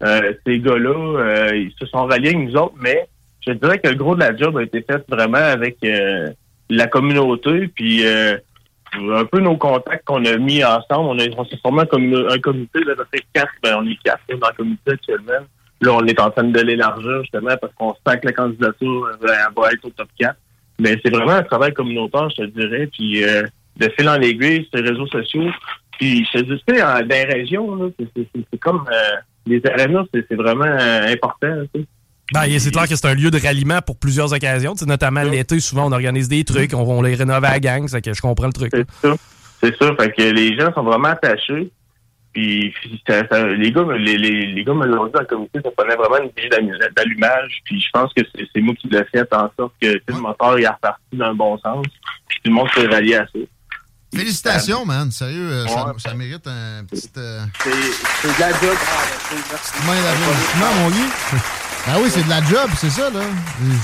ces 0.02 0.60
gars-là, 0.60 1.54
ils 1.54 1.74
se 1.80 1.86
sont 1.86 2.06
ralliés 2.06 2.30
avec 2.30 2.48
nous 2.48 2.56
autres, 2.56 2.76
mais 2.80 3.08
je 3.46 3.54
dirais 3.54 3.80
que 3.80 3.90
le 3.90 3.96
gros 3.96 4.16
de 4.16 4.22
la 4.22 4.36
job 4.36 4.58
a 4.58 4.64
été 4.64 4.82
fait 4.82 5.04
vraiment 5.08 5.38
avec 5.38 5.78
euh, 5.84 6.32
la 6.70 6.88
communauté, 6.88 7.68
puis 7.68 8.06
euh, 8.06 8.38
un 8.94 9.26
peu 9.26 9.40
nos 9.40 9.58
contacts 9.58 10.06
qu'on 10.06 10.26
a 10.26 10.38
mis 10.38 10.64
ensemble. 10.64 11.10
On, 11.10 11.20
a, 11.20 11.26
on 11.38 11.46
s'est 11.46 11.60
formé 11.62 11.82
un, 11.82 12.40
comité, 12.40 12.80
là, 12.84 12.94
quatre, 13.34 13.52
ben, 13.62 13.78
on 13.80 13.88
est 13.88 14.02
quatre 14.04 14.22
dans 14.30 14.48
le 14.48 14.56
comité 14.56 14.92
actuellement. 14.92 15.46
Là, 15.82 15.94
on 15.94 16.06
est 16.06 16.20
en 16.20 16.32
train 16.32 16.44
de 16.44 16.62
l'élargir 16.62 17.22
justement 17.22 17.56
parce 17.60 17.74
qu'on 17.76 17.94
sent 17.94 18.20
que 18.20 18.28
la 18.28 18.34
candidature 18.34 19.06
euh, 19.06 19.28
va 19.56 19.72
être 19.72 19.86
au 19.86 19.90
top 19.90 20.08
4. 20.18 20.36
Mais 20.80 21.00
c'est 21.04 21.12
vraiment 21.12 21.32
un 21.32 21.44
travail 21.44 21.74
communautaire, 21.74 22.30
je 22.32 22.44
te 22.44 22.48
dirais, 22.48 22.88
puis 22.88 23.22
de 23.22 23.90
fil 23.98 24.10
en 24.10 24.20
aiguille, 24.22 24.68
sur 24.70 24.82
les 24.82 24.90
réseaux 24.90 25.08
sociaux. 25.08 25.50
Puis 25.98 26.28
je 26.34 26.40
te 26.40 26.44
dis, 26.44 26.80
dans 26.80 27.08
les 27.08 27.24
régions, 27.24 27.94
c'est 27.98 28.60
comme 28.60 28.86
les 29.46 29.62
arénas, 29.66 30.04
c'est 30.14 30.36
vraiment 30.36 30.66
important. 30.66 31.64
Ben, 32.34 32.60
c'est 32.60 32.72
clair 32.72 32.88
que 32.88 32.96
c'est 32.96 33.08
un 33.08 33.14
lieu 33.14 33.30
de 33.30 33.40
ralliement 33.40 33.82
pour 33.86 33.98
plusieurs 33.98 34.34
occasions. 34.34 34.74
notamment 34.88 35.24
l'été, 35.24 35.60
souvent, 35.60 35.88
on 35.88 35.92
organise 35.92 36.28
des 36.28 36.44
trucs, 36.44 36.74
on, 36.74 37.02
les 37.02 37.16
rénove 37.16 37.44
à 37.44 37.52
la 37.52 37.60
gang, 37.60 37.88
c'est 37.88 38.02
que 38.02 38.14
je 38.14 38.22
comprends 38.22 38.48
le 38.48 38.54
truc. 38.54 38.72
C'est 38.74 39.08
ça. 39.08 39.16
C'est 39.62 39.76
ça. 39.78 39.96
Fait 39.96 40.12
que 40.12 40.24
les 40.24 40.58
gens 40.58 40.74
sont 40.74 40.84
vraiment 40.84 41.10
attachés. 41.10 41.72
Puis 42.36 42.74
les 43.08 43.72
gars, 43.72 43.86
les, 43.98 44.18
les, 44.18 44.48
les 44.48 44.64
gars 44.66 44.74
me 44.74 44.86
l'ont 44.86 45.06
dit 45.06 45.14
le 45.18 45.26
comité, 45.26 45.60
ça 45.64 45.72
prenait 45.72 45.96
vraiment 45.96 46.18
une 46.18 46.32
bille 46.32 46.50
d'allumage. 46.50 47.62
Puis 47.64 47.80
je 47.80 47.88
pense 47.94 48.14
que 48.14 48.24
c'est 48.36 48.62
moi 48.62 48.76
qui 48.76 48.90
l'ai 48.90 49.06
fait 49.06 49.34
en 49.34 49.50
sorte 49.58 49.74
que 49.82 49.88
le 50.06 50.14
moteur 50.16 50.60
est 50.60 50.68
reparti 50.68 51.02
dans 51.14 51.30
le 51.30 51.36
bon 51.36 51.58
sens. 51.60 51.86
Puis 52.28 52.40
tout 52.44 52.50
le 52.50 52.56
monde 52.56 52.68
s'est 52.76 52.88
rallié 52.88 53.16
à 53.16 53.26
ça. 53.26 53.40
Félicitations, 54.14 54.86
man. 54.86 55.10
Sérieux, 55.12 55.50
euh, 55.50 55.66
ça, 55.98 56.14
mérite 56.14 56.46
un 56.46 56.84
petit. 56.84 57.10
Euh, 57.18 57.40
c'est 57.64 58.28
de 58.28 58.40
la 58.40 58.50
job. 58.52 58.78
Main 60.60 60.74
mon 60.84 60.90
Guy. 60.90 61.62
Ah 61.88 61.98
oui, 62.02 62.10
c'est 62.10 62.24
de 62.24 62.30
la 62.30 62.42
job, 62.42 62.68
c'est 62.78 62.90
ça, 62.90 63.12
là. 63.12 63.20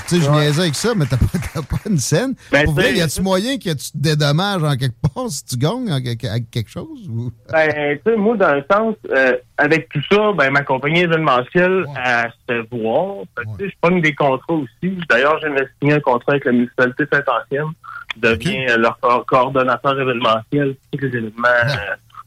Tu 0.07 0.15
sais, 0.15 0.25
je 0.25 0.31
niaisais 0.31 0.62
avec 0.62 0.74
ça, 0.74 0.94
mais 0.95 1.06
t'as 1.06 1.18
pas, 1.18 1.62
pas 1.69 1.77
une 1.88 2.00
scène. 2.00 2.33
Ben, 2.51 2.65
Pour 2.65 2.74
vrai, 2.74 2.94
y 2.94 3.01
a-tu 3.01 3.21
moyen 3.21 3.57
que 3.57 3.69
tu 3.69 3.92
te 3.92 3.98
dédommages 3.98 4.63
en 4.63 4.75
quelque 4.75 4.95
part 5.01 5.30
si 5.30 5.45
tu 5.45 5.57
gagnes 5.57 5.92
avec 5.92 6.18
quelque 6.50 6.69
chose? 6.69 7.07
Ou... 7.07 7.31
Ben, 7.51 8.00
tu 8.03 8.12
sais, 8.12 8.18
moi, 8.18 8.36
dans 8.38 8.48
un 8.48 8.63
sens, 8.71 8.95
euh, 9.12 9.38
avec 9.59 9.89
tout 9.89 10.01
ça, 10.12 10.31
ben, 10.33 10.50
ma 10.50 10.63
compagnie 10.63 11.01
événementielle, 11.01 11.86
elle 12.03 12.33
se 12.50 12.75
voit. 12.75 13.21
Tu 13.38 13.65
sais, 13.65 13.69
je 13.69 13.75
pogne 13.80 14.01
des 14.01 14.15
contrats 14.15 14.56
aussi. 14.56 14.98
D'ailleurs, 15.07 15.39
j'ai 15.39 15.50
signé 15.80 15.94
un 15.94 16.00
contrat 16.00 16.31
avec 16.31 16.45
la 16.45 16.53
municipalité 16.53 17.03
Saint-Ancienne. 17.13 17.71
Je 18.15 18.30
deviens 18.30 18.77
leur 18.77 19.00
coordonnateur 19.27 20.00
événementiel. 20.00 20.75
Tous 20.92 21.00
les 21.01 21.07
événements... 21.07 21.48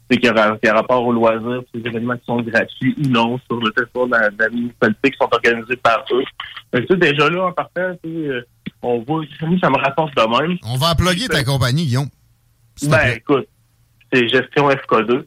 Euh, 0.04 0.14
c'est 0.14 0.18
qu'il 0.18 0.30
y, 0.64 0.68
a 0.68 0.74
rapport 0.74 1.04
aux 1.04 1.12
loisirs, 1.12 1.62
ces 1.74 1.80
événements 1.80 2.16
qui 2.16 2.24
sont 2.26 2.40
gratuits 2.42 2.94
ou 2.98 3.08
non 3.08 3.38
sur 3.46 3.58
le 3.60 3.70
territoire 3.70 4.06
de 4.06 4.38
la, 4.38 4.48
municipalité 4.50 5.10
qui 5.10 5.16
sont 5.18 5.28
organisés 5.32 5.76
par 5.76 6.04
eux. 6.12 6.24
Donc, 6.72 6.98
déjà 6.98 7.30
là, 7.30 7.46
en 7.46 7.52
partant, 7.52 7.96
euh, 8.04 8.42
on 8.82 9.00
voit, 9.00 9.24
ça 9.60 9.70
me 9.70 9.78
rapporte 9.78 10.14
de 10.14 10.40
même. 10.40 10.58
On 10.64 10.76
va 10.76 10.88
applaudir 10.88 11.28
ta 11.28 11.42
compagnie, 11.44 11.86
Guillaume. 11.86 12.08
Ben, 12.82 13.14
écoute, 13.16 13.48
c'est 14.12 14.28
Gestion 14.28 14.68
FK2. 14.68 15.24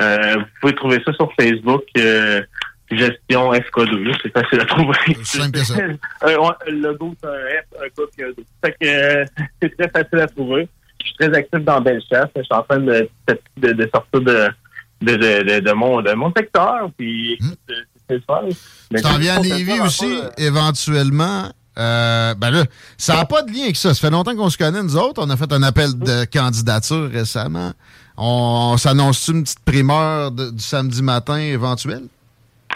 Euh, 0.00 0.34
vous 0.36 0.44
pouvez 0.60 0.74
trouver 0.74 0.98
ça 1.04 1.12
sur 1.12 1.30
Facebook, 1.38 1.82
euh, 1.96 2.42
Gestion 2.90 3.52
FK2. 3.52 4.16
C'est 4.22 4.32
facile 4.32 4.60
à 4.60 4.64
trouver. 4.64 4.94
Simple 5.22 5.58
ça. 5.58 5.74
le 6.22 6.70
logo, 6.70 7.14
c'est 7.20 7.28
un 7.28 7.32
F, 7.32 7.84
un 7.84 7.88
K, 7.88 8.22
un 8.22 8.28
2. 8.30 8.34
Fait 8.64 8.76
que 8.80 9.44
c'est 9.62 9.76
très 9.76 9.88
facile 9.90 10.18
à 10.20 10.26
trouver 10.26 10.68
suis 11.08 11.16
très 11.18 11.34
actif 11.36 11.60
dans 11.64 11.80
Bellechasse. 11.80 12.28
Je 12.36 12.42
suis 12.42 12.54
en 12.54 12.62
train 12.62 12.78
de, 12.78 13.08
de, 13.56 13.72
de 13.72 13.90
sortir 13.92 14.20
de, 14.20 15.72
mon, 15.72 16.02
de 16.02 16.12
mon 16.14 16.32
secteur. 16.36 16.90
Puis, 16.96 17.36
hmm. 17.40 17.50
c'est. 17.68 17.74
Tu 18.10 19.02
t'en 19.02 19.18
viens 19.18 19.36
à 19.36 19.40
Lévis 19.40 19.80
aussi, 19.80 20.20
éventuellement. 20.38 21.52
Euh, 21.78 22.34
ben 22.34 22.50
là, 22.50 22.64
ça 22.96 23.14
n'a 23.14 23.24
pas 23.24 23.42
de 23.42 23.52
lien 23.52 23.64
avec 23.64 23.76
ça. 23.76 23.94
Ça 23.94 24.00
fait 24.00 24.10
longtemps 24.10 24.34
qu'on 24.34 24.50
se 24.50 24.58
connaît, 24.58 24.82
nous 24.82 24.96
autres. 24.96 25.22
On 25.24 25.30
a 25.30 25.36
fait 25.36 25.52
un 25.52 25.62
appel 25.62 25.96
de 25.96 26.24
candidature 26.24 27.08
récemment. 27.10 27.72
On, 28.16 28.76
s'annonce 28.78 29.28
une 29.28 29.44
petite 29.44 29.64
primeur 29.64 30.32
du 30.32 30.58
samedi 30.58 31.02
matin 31.02 31.38
éventuel? 31.38 32.02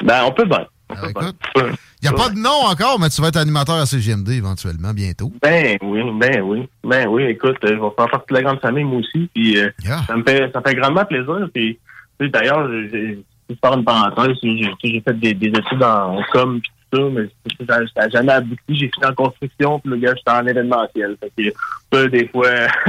Ben, 0.05 0.23
on 0.25 0.33
peut 0.33 0.45
bien. 0.45 0.67
Ah, 0.97 1.09
écoute, 1.09 1.37
il 1.57 2.09
n'y 2.09 2.09
a 2.09 2.13
pas 2.13 2.31
de 2.31 2.39
nom 2.39 2.67
encore, 2.67 2.99
mais 2.99 3.09
tu 3.09 3.21
vas 3.21 3.29
être 3.29 3.37
animateur 3.37 3.77
à 3.77 3.87
CGMD 3.87 4.31
éventuellement, 4.31 4.93
bientôt. 4.93 5.33
Ben 5.41 5.77
oui, 5.83 6.01
ben 6.19 6.43
oui. 6.43 6.69
Ben 6.85 7.07
oui, 7.09 7.25
écoute, 7.25 7.57
je 7.63 7.69
vais 7.69 7.79
faire 7.79 8.09
partie 8.11 8.27
de 8.31 8.35
la 8.35 8.43
grande 8.43 8.61
famille, 8.61 8.85
moi 8.85 9.01
aussi. 9.01 9.29
Puis 9.35 9.59
euh, 9.59 9.71
ça 10.07 10.17
me 10.17 10.23
fait 10.25 10.51
ça 10.53 10.61
fait 10.63 10.75
grandement 10.75 11.05
plaisir. 11.05 11.49
Puis 11.53 11.79
d'ailleurs, 12.21 12.69
j'ai 12.91 13.25
faire 13.61 13.75
une 13.75 13.85
parenthèse, 13.85 14.37
j'ai 14.43 15.01
fait 15.01 15.19
des, 15.19 15.35
des, 15.35 15.49
études 15.49 15.83
en 15.83 16.23
com 16.33 16.61
puis 16.61 16.73
tout 16.91 16.99
ça, 16.99 17.09
mais 17.11 17.87
ça 17.95 18.03
n'a 18.03 18.09
jamais 18.09 18.33
abouti. 18.33 18.61
J'ai 18.69 18.91
fini 18.93 19.07
en 19.07 19.15
construction, 19.15 19.79
puis 19.81 19.91
le 19.91 19.97
gars, 19.97 20.15
j'étais 20.17 20.31
en 20.31 20.47
événementiel. 20.47 21.17
Fait 21.21 21.53
que, 21.91 22.07
des 22.07 22.29
fois, 22.29 22.51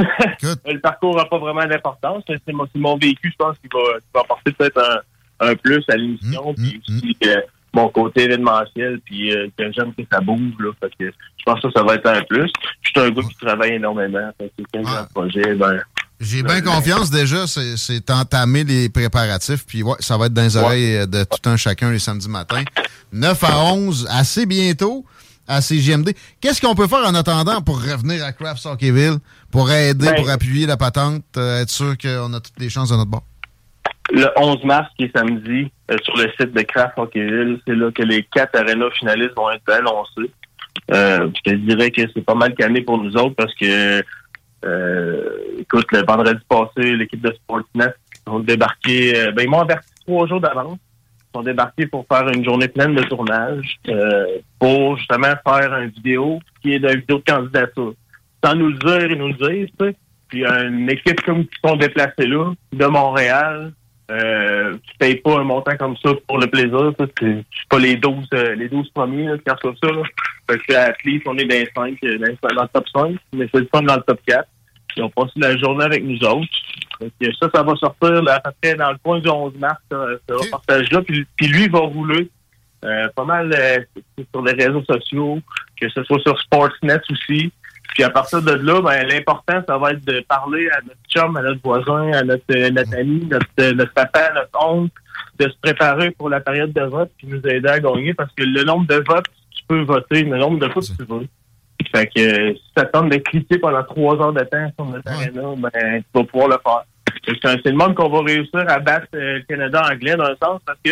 le 0.65 0.79
parcours 0.79 1.15
n'a 1.15 1.25
pas 1.25 1.37
vraiment 1.37 1.65
d'importance. 1.65 2.23
C'est 2.27 2.53
mon, 2.53 2.67
mon, 2.75 2.97
vécu, 2.97 3.31
je 3.31 3.35
pense, 3.37 3.57
qui 3.59 3.69
va, 3.73 3.99
qui 3.99 4.07
va 4.13 4.21
apporter 4.21 4.51
peut-être 4.51 5.03
un, 5.39 5.47
un, 5.47 5.55
plus 5.55 5.83
à 5.89 5.95
l'émission. 5.95 6.51
Mmh, 6.51 6.55
puis 6.55 6.81
mmh, 6.87 6.97
aussi, 6.97 7.17
mmh 7.21 7.41
mon 7.73 7.89
côté 7.89 8.23
événementiel, 8.23 8.99
puis 9.05 9.35
euh, 9.35 9.47
que 9.57 9.71
j'aime 9.71 9.93
que 9.93 10.03
ça 10.11 10.19
bouge. 10.19 10.53
Là, 10.59 10.71
fait 10.79 10.91
que 10.99 11.05
je 11.37 11.43
pense 11.45 11.59
que 11.61 11.71
ça 11.75 11.83
va 11.83 11.95
être 11.95 12.07
un 12.07 12.21
plus. 12.23 12.51
Je 12.81 12.89
suis 12.89 12.99
un 12.99 13.09
gars 13.09 13.21
qui 13.21 13.35
travaille 13.35 13.73
énormément. 13.73 14.31
Fait 14.37 14.51
que 14.57 14.63
quand 14.73 14.83
j'ai 14.85 14.97
un 14.97 15.05
projet, 15.05 15.55
ben, 15.55 15.79
J'ai 16.19 16.43
bien 16.43 16.61
confiance 16.61 17.09
déjà. 17.09 17.47
C'est 17.47 18.09
entamer 18.09 18.63
les 18.63 18.89
préparatifs. 18.89 19.65
Puis 19.65 19.83
ouais, 19.83 19.95
ça 19.99 20.17
va 20.17 20.27
être 20.27 20.33
dans 20.33 20.43
les 20.43 20.57
oreilles 20.57 21.07
de 21.07 21.23
tout 21.23 21.49
un 21.49 21.57
chacun 21.57 21.91
les 21.91 21.99
samedis 21.99 22.29
matins. 22.29 22.63
9 23.11 23.43
à 23.43 23.63
11, 23.73 24.07
assez 24.09 24.45
bientôt 24.45 25.05
à 25.47 25.61
CGMD. 25.61 26.13
Qu'est-ce 26.39 26.61
qu'on 26.61 26.75
peut 26.75 26.87
faire 26.87 27.05
en 27.05 27.15
attendant 27.15 27.61
pour 27.61 27.81
revenir 27.81 28.23
à 28.23 28.31
Craft 28.31 28.65
Hockeyville, 28.65 29.17
pour 29.51 29.69
aider, 29.71 30.05
ben, 30.05 30.15
pour 30.15 30.29
appuyer 30.29 30.65
la 30.65 30.77
patente, 30.77 31.23
euh, 31.37 31.61
être 31.61 31.69
sûr 31.69 31.97
qu'on 31.97 32.33
a 32.33 32.39
toutes 32.39 32.59
les 32.59 32.69
chances 32.69 32.89
de 32.89 32.95
notre 32.95 33.11
bord? 33.11 33.23
Le 34.11 34.27
11 34.35 34.63
mars, 34.65 34.89
qui 34.97 35.05
est 35.05 35.15
samedi, 35.15 35.71
euh, 35.89 35.97
sur 36.03 36.15
le 36.17 36.29
site 36.31 36.53
de 36.53 36.61
Craft 36.61 36.97
Hockeyville, 36.97 37.59
c'est 37.65 37.75
là 37.75 37.91
que 37.91 38.03
les 38.03 38.23
quatre 38.23 38.59
arénas 38.59 38.91
finalistes 38.91 39.35
vont 39.35 39.49
être 39.49 39.69
annoncés. 39.71 40.31
Euh, 40.91 41.29
je 41.35 41.51
te 41.51 41.55
dirais 41.55 41.91
que 41.91 42.01
c'est 42.13 42.25
pas 42.25 42.35
mal 42.35 42.53
calmé 42.55 42.81
pour 42.81 43.01
nous 43.01 43.15
autres 43.15 43.35
parce 43.35 43.53
que, 43.55 44.03
euh, 44.65 45.29
écoute, 45.59 45.85
le 45.91 46.05
vendredi 46.05 46.41
passé, 46.47 46.95
l'équipe 46.95 47.21
de 47.21 47.33
Sportsnet 47.33 47.93
ont 48.27 48.39
débarqué, 48.39 49.17
euh, 49.17 49.31
ben, 49.31 49.43
ils 49.43 49.49
m'ont 49.49 49.61
averti 49.61 49.89
trois 50.05 50.27
jours 50.27 50.41
d'avance. 50.41 50.77
Ils 51.33 51.37
sont 51.37 51.43
débarqués 51.43 51.87
pour 51.87 52.05
faire 52.07 52.27
une 52.27 52.43
journée 52.43 52.67
pleine 52.67 52.95
de 52.95 53.03
tournage, 53.03 53.79
euh, 53.87 54.25
pour 54.59 54.97
justement 54.97 55.33
faire 55.45 55.75
une 55.77 55.89
vidéo 55.89 56.39
qui 56.61 56.73
est 56.73 56.77
une 56.77 56.99
vidéo 56.99 57.17
de 57.17 57.31
candidature. 57.31 57.93
Sans 58.43 58.55
nous 58.55 58.69
le 58.69 58.77
dire, 58.77 59.11
ils 59.11 59.17
nous 59.17 59.29
le 59.29 59.33
disent, 59.33 59.69
tu 59.79 59.85
sais. 59.85 59.95
Puis 60.27 60.45
une 60.45 60.89
équipe 60.89 61.21
comme 61.21 61.45
qui 61.45 61.59
sont 61.63 61.75
déplacés 61.75 62.25
là, 62.25 62.53
de 62.71 62.85
Montréal, 62.87 63.71
euh, 64.11 64.73
tu 64.73 64.97
payes 64.97 65.15
pas 65.15 65.39
un 65.39 65.43
montant 65.43 65.75
comme 65.77 65.95
ça 65.97 66.11
pour 66.27 66.37
le 66.37 66.47
plaisir. 66.47 66.91
C'est 66.99 67.43
pas 67.69 67.79
les 67.79 67.95
12, 67.95 68.27
euh, 68.33 68.55
les 68.55 68.67
12 68.67 68.89
premiers 68.89 69.27
là, 69.27 69.37
qui 69.37 69.49
reçoivent 69.49 69.77
ça. 69.81 69.91
Là. 69.91 70.03
Fait 70.49 70.57
que 70.59 70.73
à 70.73 70.93
on 71.25 71.37
est 71.37 71.45
dans, 71.45 71.55
les 71.55 71.69
5, 71.73 71.97
euh, 72.03 72.17
dans, 72.17 72.63
le 72.63 72.67
top 72.67 72.89
5, 72.89 73.15
mais 73.33 73.47
c'est 73.53 73.61
le 73.61 73.69
fun 73.73 73.83
dans 73.83 73.95
le 73.95 74.01
top 74.01 74.19
4. 74.27 74.47
Ils 74.97 75.03
ont 75.03 75.09
passé 75.09 75.31
la 75.37 75.57
journée 75.57 75.85
avec 75.85 76.03
nous 76.03 76.19
autres. 76.19 76.47
Fait 76.99 77.31
ça, 77.39 77.49
ça 77.53 77.63
va 77.63 77.75
sortir 77.75 78.21
là, 78.21 78.35
à 78.35 78.39
peu 78.39 78.51
près 78.61 78.75
dans 78.75 78.91
le 78.91 78.97
coin 79.03 79.19
du 79.19 79.29
11 79.29 79.55
mars, 79.55 79.81
ça, 79.89 80.05
ce 80.27 80.33
reportage-là. 80.33 81.01
Puis, 81.01 81.25
puis, 81.35 81.47
lui, 81.47 81.63
il 81.63 81.71
va 81.71 81.79
rouler 81.79 82.29
euh, 82.83 83.07
pas 83.15 83.23
mal 83.23 83.53
euh, 83.57 83.79
sur 84.31 84.43
les 84.43 84.51
réseaux 84.51 84.83
sociaux, 84.83 85.39
que 85.79 85.89
ce 85.89 86.03
soit 86.03 86.19
sur 86.19 86.39
Sportsnet 86.41 86.99
aussi. 87.09 87.51
Puis 87.93 88.03
à 88.03 88.09
partir 88.09 88.41
de 88.41 88.53
là, 88.53 88.81
ben, 88.81 89.07
l'important, 89.07 89.61
ça 89.67 89.77
va 89.77 89.91
être 89.91 90.03
de 90.05 90.21
parler 90.21 90.67
à 90.69 90.81
notre 90.81 90.97
chum, 91.07 91.37
à 91.37 91.41
notre 91.41 91.61
voisin, 91.63 92.11
à 92.13 92.23
notre, 92.23 92.43
euh, 92.51 92.69
notre 92.71 92.97
ami, 92.97 93.27
notre, 93.29 93.45
euh, 93.59 93.73
notre 93.73 93.93
papa, 93.93 94.31
notre 94.33 94.65
oncle, 94.65 94.91
de 95.39 95.49
se 95.49 95.55
préparer 95.61 96.11
pour 96.11 96.29
la 96.29 96.39
période 96.39 96.73
de 96.73 96.81
vote, 96.81 97.11
puis 97.17 97.27
nous 97.27 97.41
aider 97.47 97.67
à 97.69 97.79
gagner, 97.79 98.13
parce 98.13 98.31
que 98.35 98.43
le 98.43 98.63
nombre 98.63 98.87
de 98.87 99.03
votes, 99.07 99.27
tu 99.51 99.63
peux 99.67 99.81
voter, 99.81 100.23
le 100.23 100.37
nombre 100.37 100.59
de 100.59 100.69
fois 100.69 100.81
que 100.81 100.87
tu 100.87 101.07
veux. 101.07 101.27
Fait 101.91 102.07
que 102.07 102.19
euh, 102.19 102.53
si 102.53 102.71
tu 102.75 102.81
attends 102.81 103.05
de 103.05 103.17
cliquer 103.17 103.59
pendant 103.59 103.83
trois 103.83 104.19
heures 104.19 104.33
de 104.33 104.43
temps 104.43 104.71
sur 104.75 104.85
notre 104.85 105.11
arena, 105.11 105.53
ben, 105.57 106.01
tu 106.01 106.05
vas 106.19 106.23
pouvoir 106.23 106.47
le 106.47 106.57
faire. 106.63 106.83
C'est 107.63 107.69
le 107.69 107.77
monde 107.77 107.93
qu'on 107.93 108.09
va 108.09 108.21
réussir 108.21 108.63
à 108.67 108.79
battre 108.79 109.07
le 109.13 109.41
Canada 109.47 109.83
anglais 109.91 110.15
dans 110.15 110.25
un 110.25 110.35
sens, 110.43 110.61
parce 110.65 110.79
que 110.83 110.91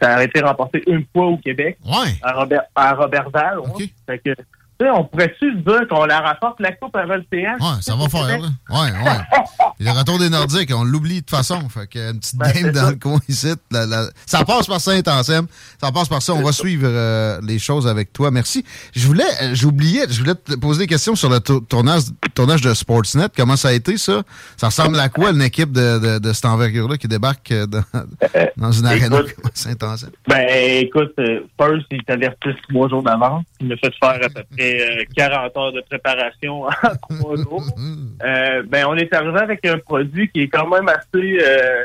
ça 0.00 0.16
a 0.16 0.24
été 0.24 0.40
remporté 0.40 0.82
une 0.86 1.04
fois 1.12 1.26
au 1.26 1.36
Québec. 1.36 1.76
À 2.22 2.32
Robert 2.32 2.62
à 2.74 2.94
Robertval. 2.94 3.58
Fait 4.06 4.18
que 4.18 4.30
on 4.80 5.04
pourrait-tu 5.04 5.54
dire 5.54 5.88
qu'on 5.88 6.04
la 6.04 6.20
rapporte 6.20 6.60
la 6.60 6.72
coupe 6.72 6.94
avant 6.96 7.16
le 7.16 7.24
CH? 7.32 7.60
Ouais, 7.60 7.80
ça 7.80 7.94
va 7.96 8.08
faire. 8.08 8.26
Là. 8.26 8.48
Ouais, 8.70 8.90
ouais. 8.90 9.40
le 9.80 9.90
retour 9.90 10.18
des 10.18 10.28
Nordiques, 10.28 10.70
on 10.74 10.84
l'oublie 10.84 11.16
de 11.16 11.20
toute 11.20 11.30
façon. 11.30 11.66
Fait 11.68 11.86
que 11.86 12.10
une 12.10 12.18
petite 12.18 12.36
ben, 12.36 12.52
game 12.52 12.72
dans 12.72 12.90
le 12.90 12.96
coin 12.96 13.18
ici. 13.28 13.52
Ça 14.26 14.44
passe 14.44 14.66
par 14.66 14.80
Saint-Anselme. 14.80 15.46
Ça 15.80 15.90
passe 15.92 16.08
par 16.08 16.20
ça. 16.20 16.34
On 16.34 16.42
va 16.42 16.52
suivre 16.52 16.86
euh, 16.86 17.40
les 17.42 17.58
choses 17.58 17.86
avec 17.86 18.12
toi. 18.12 18.30
Merci. 18.30 18.64
Je 18.94 19.06
voulais, 19.06 19.24
euh, 19.42 19.54
j'oubliais, 19.54 20.06
je 20.10 20.20
voulais 20.20 20.34
te 20.34 20.54
poser 20.56 20.80
des 20.80 20.86
questions 20.86 21.14
sur 21.14 21.30
le 21.30 21.40
tournage, 21.40 22.02
tournage 22.34 22.60
de 22.60 22.74
Sportsnet. 22.74 23.28
Comment 23.34 23.56
ça 23.56 23.68
a 23.68 23.72
été, 23.72 23.96
ça? 23.96 24.22
Ça 24.56 24.66
ressemble 24.66 25.00
à 25.00 25.08
quoi, 25.08 25.30
une 25.30 25.42
équipe 25.42 25.72
de, 25.72 25.98
de, 25.98 26.18
de 26.18 26.32
cette 26.32 26.44
envergure-là 26.44 26.98
qui 26.98 27.08
débarque 27.08 27.50
euh, 27.50 27.66
dans, 27.66 27.82
dans 28.56 28.72
une 28.72 28.86
arène 28.86 29.12
Saint-Anselme? 29.54 30.12
Ben, 30.28 30.46
écoute, 30.82 31.14
First, 31.58 31.86
il 31.90 32.02
t'avertisse 32.04 32.56
trois 32.68 32.88
jours 32.88 33.02
d'avance. 33.02 33.44
Il 33.60 33.68
m'a 33.68 33.76
fait 33.76 33.92
faire 34.00 34.20
à 34.22 34.28
peu 34.28 34.42
près 34.54 34.65
40 35.14 35.56
heures 35.56 35.72
de 35.72 35.80
préparation 35.82 36.64
en 36.64 36.70
trois 37.08 37.36
jours. 37.36 37.64
Euh, 38.24 38.62
ben, 38.66 38.86
on 38.88 38.96
est 38.96 39.12
arrivé 39.12 39.38
avec 39.38 39.64
un 39.66 39.78
produit 39.78 40.30
qui 40.30 40.40
est 40.40 40.48
quand 40.48 40.66
même 40.66 40.88
assez, 40.88 41.38
euh, 41.38 41.84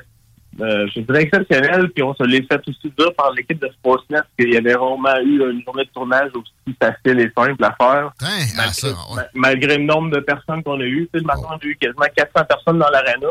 euh, 0.62 0.88
je 0.96 1.02
dirais, 1.02 1.24
exceptionnel, 1.24 1.90
puis 1.90 2.04
on 2.04 2.14
se 2.14 2.24
l'est 2.24 2.48
fait 2.48 2.62
aussi 2.68 2.92
dire 2.98 3.14
par 3.18 3.34
l'équipe 3.34 3.60
de 3.60 3.68
Sportsnet, 3.68 4.22
qu'il 4.40 4.54
y 4.54 4.58
avait 4.58 4.74
vraiment 4.74 5.20
eu 5.20 5.52
une 5.52 5.62
journée 5.64 5.84
de 5.84 5.90
tournage 5.94 6.32
aussi 6.34 6.76
facile 6.82 7.20
et 7.20 7.32
simple 7.38 7.64
à 7.64 7.76
faire. 7.76 8.12
Hein, 8.22 9.24
malgré, 9.34 9.78
le 9.78 9.84
nombre 9.84 10.12
de 10.12 10.22
personnes 10.22 10.64
qu'on 10.64 10.80
a 10.80 10.86
eues. 10.86 11.10
Tu 11.14 11.20
sais, 11.20 11.26
maintenant, 11.26 11.50
on 11.52 11.58
a 11.58 11.66
eu 11.66 11.76
quasiment 11.76 12.06
400 12.16 12.46
personnes 12.46 12.80
dans 12.80 12.90
l'arena 12.90 13.28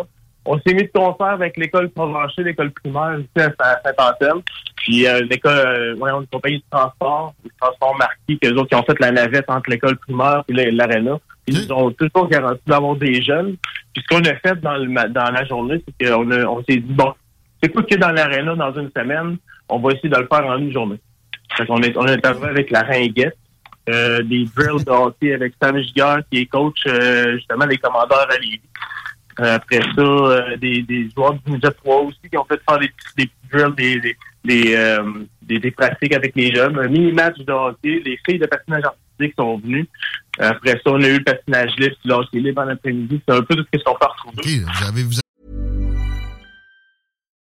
on 0.47 0.59
s'est 0.61 0.75
mis 0.75 0.85
de 0.85 0.91
concert 0.93 1.27
avec 1.27 1.57
l'école 1.57 1.91
Provencher, 1.91 2.43
l'école 2.43 2.71
primaire 2.71 3.19
ici 3.19 3.47
à 3.59 3.81
Saint-Anselme. 3.85 4.43
Puis 4.77 5.07
euh, 5.07 5.21
l'école, 5.31 5.53
euh, 5.53 5.97
ouais, 5.97 6.11
une 6.11 6.27
compagnie 6.27 6.59
de 6.59 6.65
transport, 6.71 7.35
de 7.45 7.51
transport 7.61 7.97
marqué, 7.97 8.39
que 8.39 8.49
autres 8.55 8.69
qui 8.69 8.75
ont 8.75 8.83
fait 8.83 8.99
la 9.01 9.13
navette 9.13 9.49
entre 9.49 9.71
l'école 9.71 9.97
primaire 9.99 10.43
et 10.49 10.71
l'aréna. 10.71 11.19
Ils 11.47 11.73
ont 11.73 11.91
toujours 11.91 12.29
garanti 12.29 12.63
d'avoir 12.67 12.97
des 12.97 13.21
jeunes. 13.21 13.57
Puis 13.93 14.03
ce 14.03 14.15
qu'on 14.15 14.25
a 14.25 14.35
fait 14.37 14.61
dans, 14.61 14.77
le, 14.77 15.09
dans 15.09 15.31
la 15.31 15.45
journée, 15.45 15.83
c'est 15.87 16.07
qu'on 16.07 16.31
a, 16.31 16.45
on 16.45 16.63
s'est 16.65 16.77
dit, 16.77 16.93
bon, 16.93 17.13
c'est 17.63 17.69
pas 17.69 17.83
que 17.83 17.97
dans 17.97 18.13
l'aréna 18.13 18.55
dans 18.55 18.73
une 18.75 18.91
semaine, 18.97 19.37
on 19.69 19.79
va 19.79 19.93
essayer 19.93 20.09
de 20.09 20.17
le 20.17 20.27
faire 20.27 20.47
en 20.47 20.59
une 20.59 20.73
journée. 20.73 21.01
Fait 21.57 21.67
qu'on 21.67 21.83
est, 21.83 21.97
on 21.97 22.07
est 22.07 22.25
arrivé 22.25 22.49
avec 22.49 22.71
la 22.71 22.83
ringuette, 22.83 23.37
euh, 23.89 24.23
des 24.23 24.45
drills 24.57 24.85
de 24.85 24.91
hockey 24.91 25.35
avec 25.35 25.55
Sam 25.61 25.79
Giguère, 25.79 26.21
qui 26.31 26.39
est 26.39 26.47
coach 26.47 26.79
euh, 26.87 27.37
justement 27.37 27.67
des 27.67 27.79
commandeurs 27.79 28.27
à 28.31 28.39
Lévis. 28.39 28.61
Euh, 29.41 29.55
après 29.55 29.81
ça, 29.95 30.03
euh, 30.03 30.57
des, 30.59 30.83
des 30.83 31.09
joueurs 31.11 31.35
du 31.35 31.53
Ninja 31.53 31.71
3 31.71 32.03
aussi 32.03 32.19
qui 32.31 32.37
ont 32.37 32.45
fait 32.45 32.61
faire 32.69 32.79
des, 32.79 32.91
des 33.17 33.31
drills, 33.51 33.75
des, 33.75 34.01
des, 34.01 34.17
des, 34.45 34.75
euh, 34.75 35.03
des, 35.43 35.59
des, 35.59 35.71
pratiques 35.71 36.15
avec 36.15 36.37
les 36.37 36.55
jeunes. 36.55 36.79
Un 36.79 36.89
mini-match 36.89 37.39
de 37.39 37.53
hockey. 37.53 38.03
Les 38.05 38.19
filles 38.27 38.39
de 38.39 38.47
patinage 38.47 38.85
artistique 38.85 39.35
sont 39.39 39.59
venues. 39.59 39.89
Après 40.39 40.73
ça, 40.73 40.81
on 40.87 41.03
a 41.03 41.09
eu 41.09 41.19
le 41.19 41.25
patinage 41.25 41.75
libre, 41.79 41.97
le 42.05 42.15
hockey 42.15 42.39
libre 42.39 42.63
en 42.63 42.69
après-midi. 42.69 43.21
C'est 43.27 43.35
un 43.35 43.43
peu 43.43 43.57
tout 43.57 43.65
ce 43.73 43.83
qu'on 43.83 43.95
peut 43.95 44.07
retrouver. 44.07 44.65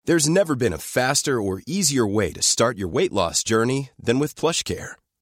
There's 0.05 0.27
never 0.27 0.55
been 0.55 0.73
a 0.73 0.79
faster 0.79 1.39
or 1.39 1.61
easier 1.67 2.05
way 2.05 2.33
to 2.33 2.41
start 2.41 2.77
your 2.77 2.89
weight 2.89 3.11
loss 3.13 3.43
journey 3.43 3.91
than 4.01 4.17
with 4.17 4.35
plush 4.35 4.63
care. 4.63 4.97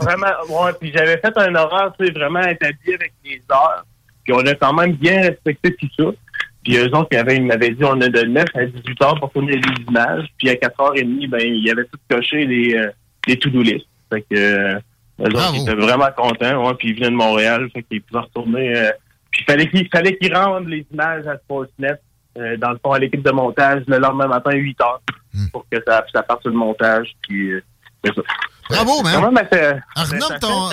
Vraiment, 0.00 0.26
ouais, 0.48 0.72
puis 0.80 0.92
j'avais 0.94 1.18
fait 1.18 1.36
un 1.36 1.54
horaire, 1.54 1.92
tu 1.98 2.06
sais, 2.06 2.12
vraiment 2.12 2.42
établi 2.42 2.94
avec 2.94 3.12
les 3.24 3.40
heures. 3.50 3.84
Puis 4.24 4.32
on 4.32 4.40
a 4.40 4.54
quand 4.54 4.72
même 4.72 4.92
bien 4.92 5.22
respecté 5.22 5.76
tout 5.76 5.88
ça. 5.98 6.04
Puis 6.64 6.78
eux 6.78 6.96
autres, 6.96 7.08
ils 7.12 7.44
m'avaient 7.44 7.70
dit, 7.70 7.84
on 7.84 8.00
a 8.00 8.08
de 8.08 8.22
9 8.22 8.44
à 8.54 8.64
18 8.64 9.02
heures 9.02 9.20
pour 9.20 9.30
tourner 9.30 9.56
les 9.56 9.84
images. 9.86 10.26
Puis 10.38 10.48
à 10.48 10.54
4h30, 10.54 11.28
ben, 11.28 11.40
il 11.42 11.62
y 11.62 11.70
avait 11.70 11.84
tout 11.84 11.98
coché 12.10 12.46
les, 12.46 12.74
euh, 12.74 12.90
les 13.26 13.38
to-do 13.38 13.60
list. 13.60 13.86
Fait 14.10 14.22
que, 14.22 14.34
euh, 14.34 14.78
eux 15.20 15.26
autres, 15.26 15.52
ils 15.54 15.62
étaient 15.62 15.74
vraiment 15.74 16.08
contents, 16.16 16.66
ouais, 16.66 16.74
puis 16.78 16.88
ils 16.88 16.96
venaient 16.96 17.10
de 17.10 17.16
Montréal. 17.16 17.68
Fait 17.72 17.82
qu'ils 17.82 18.00
pouvaient 18.02 18.22
retourner, 18.22 18.76
euh, 18.76 18.90
puis 19.30 19.42
il 19.42 19.44
fallait 19.44 19.68
qu'il 19.68 19.88
fallait 19.88 20.16
qu'ils 20.16 20.34
rendent 20.34 20.68
les 20.68 20.86
images 20.90 21.26
à 21.26 21.36
Sportsnet, 21.36 22.00
dans 22.58 22.70
le 22.70 22.78
fond, 22.82 22.92
à 22.92 22.98
l'équipe 22.98 23.22
de 23.22 23.30
montage, 23.30 23.82
le 23.86 23.98
lendemain 23.98 24.26
matin, 24.26 24.52
8 24.52 24.80
heures, 24.80 25.02
hmm. 25.34 25.48
pour 25.52 25.66
que 25.70 25.78
ça, 25.86 26.04
ça 26.12 26.22
parte 26.22 26.42
sur 26.42 26.50
le 26.50 26.56
montage. 26.56 27.14
Puis, 27.22 27.52
ça. 28.14 28.22
Bravo, 28.70 29.02
man! 29.02 29.14
Quand 29.94 30.38
ton, 30.40 30.70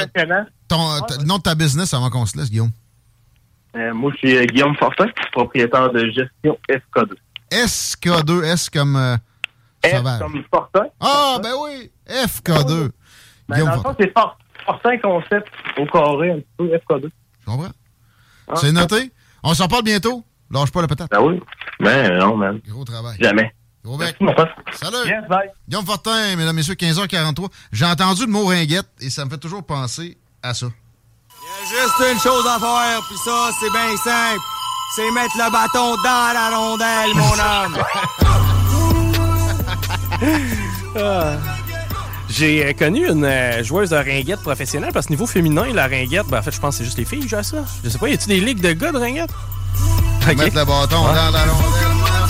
ton, 0.68 1.06
ton, 1.08 1.18
le 1.20 1.26
nom 1.26 1.38
de 1.38 1.42
ta 1.44 1.56
business 1.56 1.94
avant 1.94 2.10
qu'on 2.10 2.26
se 2.26 2.38
laisse, 2.38 2.50
Guillaume. 2.50 2.72
Euh, 3.76 3.94
moi, 3.94 4.12
je 4.14 4.18
suis 4.18 4.38
euh, 4.38 4.46
Guillaume 4.46 4.76
Fortin, 4.76 5.08
propriétaire 5.32 5.92
de 5.92 6.06
gestion 6.12 6.58
SK2. 6.70 7.14
SK2, 7.52 8.44
S 8.44 8.70
comme 8.70 8.96
euh, 8.96 9.16
F 9.86 9.92
sauvage. 9.92 10.20
comme 10.20 10.44
Fortin. 10.54 10.86
Ah, 11.00 11.38
ben 11.42 11.52
oui, 11.62 11.92
FK2. 12.08 12.90
Ben, 13.48 13.56
Guillaume 13.56 13.70
dans 13.70 13.76
le 13.76 13.82
fond, 13.82 13.96
c'est 14.00 14.12
Fort- 14.14 14.38
Fortin 14.66 14.98
Concept 14.98 15.48
au 15.78 15.86
carré, 15.86 16.32
un 16.32 16.36
petit 16.36 16.48
peu, 16.58 16.66
FK2. 16.68 17.10
Je 17.40 17.46
comprends? 17.46 17.72
Ah. 18.48 18.54
C'est 18.56 18.72
noté. 18.72 19.12
On 19.44 19.54
s'en 19.54 19.68
parle 19.68 19.84
bientôt. 19.84 20.24
Lâche 20.52 20.72
pas 20.72 20.82
la 20.82 20.88
patate. 20.88 21.10
Ben 21.10 21.22
oui. 21.22 21.42
Ben 21.80 22.18
non, 22.20 22.36
man. 22.36 22.60
Gros 22.68 22.84
travail. 22.84 23.18
Jamais. 23.20 23.54
Gros 23.84 23.98
bec. 23.98 24.16
Salut. 24.80 25.08
Yes, 25.08 25.28
bye. 25.28 25.50
Guillaume 25.68 25.86
Fortin, 25.86 26.36
mesdames, 26.36 26.56
messieurs, 26.56 26.76
15h43. 26.76 27.48
J'ai 27.72 27.86
entendu 27.86 28.22
le 28.26 28.32
mot 28.32 28.46
ringuette 28.46 28.88
et 29.00 29.10
ça 29.10 29.26
me 29.26 29.30
fait 29.30 29.38
toujours 29.40 29.64
penser 29.64 30.18
à 30.44 30.54
ça. 30.54 30.68
Juste 31.68 32.12
une 32.14 32.20
chose 32.20 32.46
à 32.48 32.60
faire, 32.60 33.02
puis 33.08 33.18
ça, 33.26 33.50
c'est 33.60 33.72
bien 33.72 33.98
simple. 33.98 34.42
C'est 34.96 35.12
mettre 35.12 35.36
le 35.38 35.52
bâton 35.52 35.96
dans 36.04 36.34
la 36.34 36.50
rondelle, 36.56 37.16
mon 37.16 37.40
homme. 37.46 37.78
J'ai 42.30 42.66
euh, 42.66 42.74
connu 42.74 43.08
une 43.10 43.26
euh, 43.26 43.64
joueuse 43.64 43.90
de 43.90 43.96
ringuette 43.96 44.42
professionnelle 44.42 44.92
parce 44.94 45.08
que 45.08 45.12
niveau 45.14 45.26
féminin, 45.26 45.66
la 45.74 45.88
ringuette, 45.88 46.28
ben, 46.28 46.40
en 46.40 46.42
fait, 46.42 46.52
je 46.52 46.60
pense 46.60 46.76
que 46.76 46.80
c'est 46.80 46.86
juste 46.86 46.98
les 46.98 47.06
filles 47.06 47.22
qui 47.22 47.30
jouent 47.30 47.38
à 47.38 47.44
ça. 47.44 47.58
Je 47.84 47.90
sais 47.90 47.98
pas, 47.98 48.08
y 48.10 48.14
a-tu 48.14 48.28
des 48.28 48.40
ligues 48.40 48.62
de 48.62 48.74
gars 48.74 48.92
de 48.92 48.98
ringuette? 48.98 49.32
Mettre 50.28 50.56
le 50.56 50.66
bâton 50.66 51.02
dans 51.04 51.14
la 51.14 51.44
rondelle. 51.46 52.21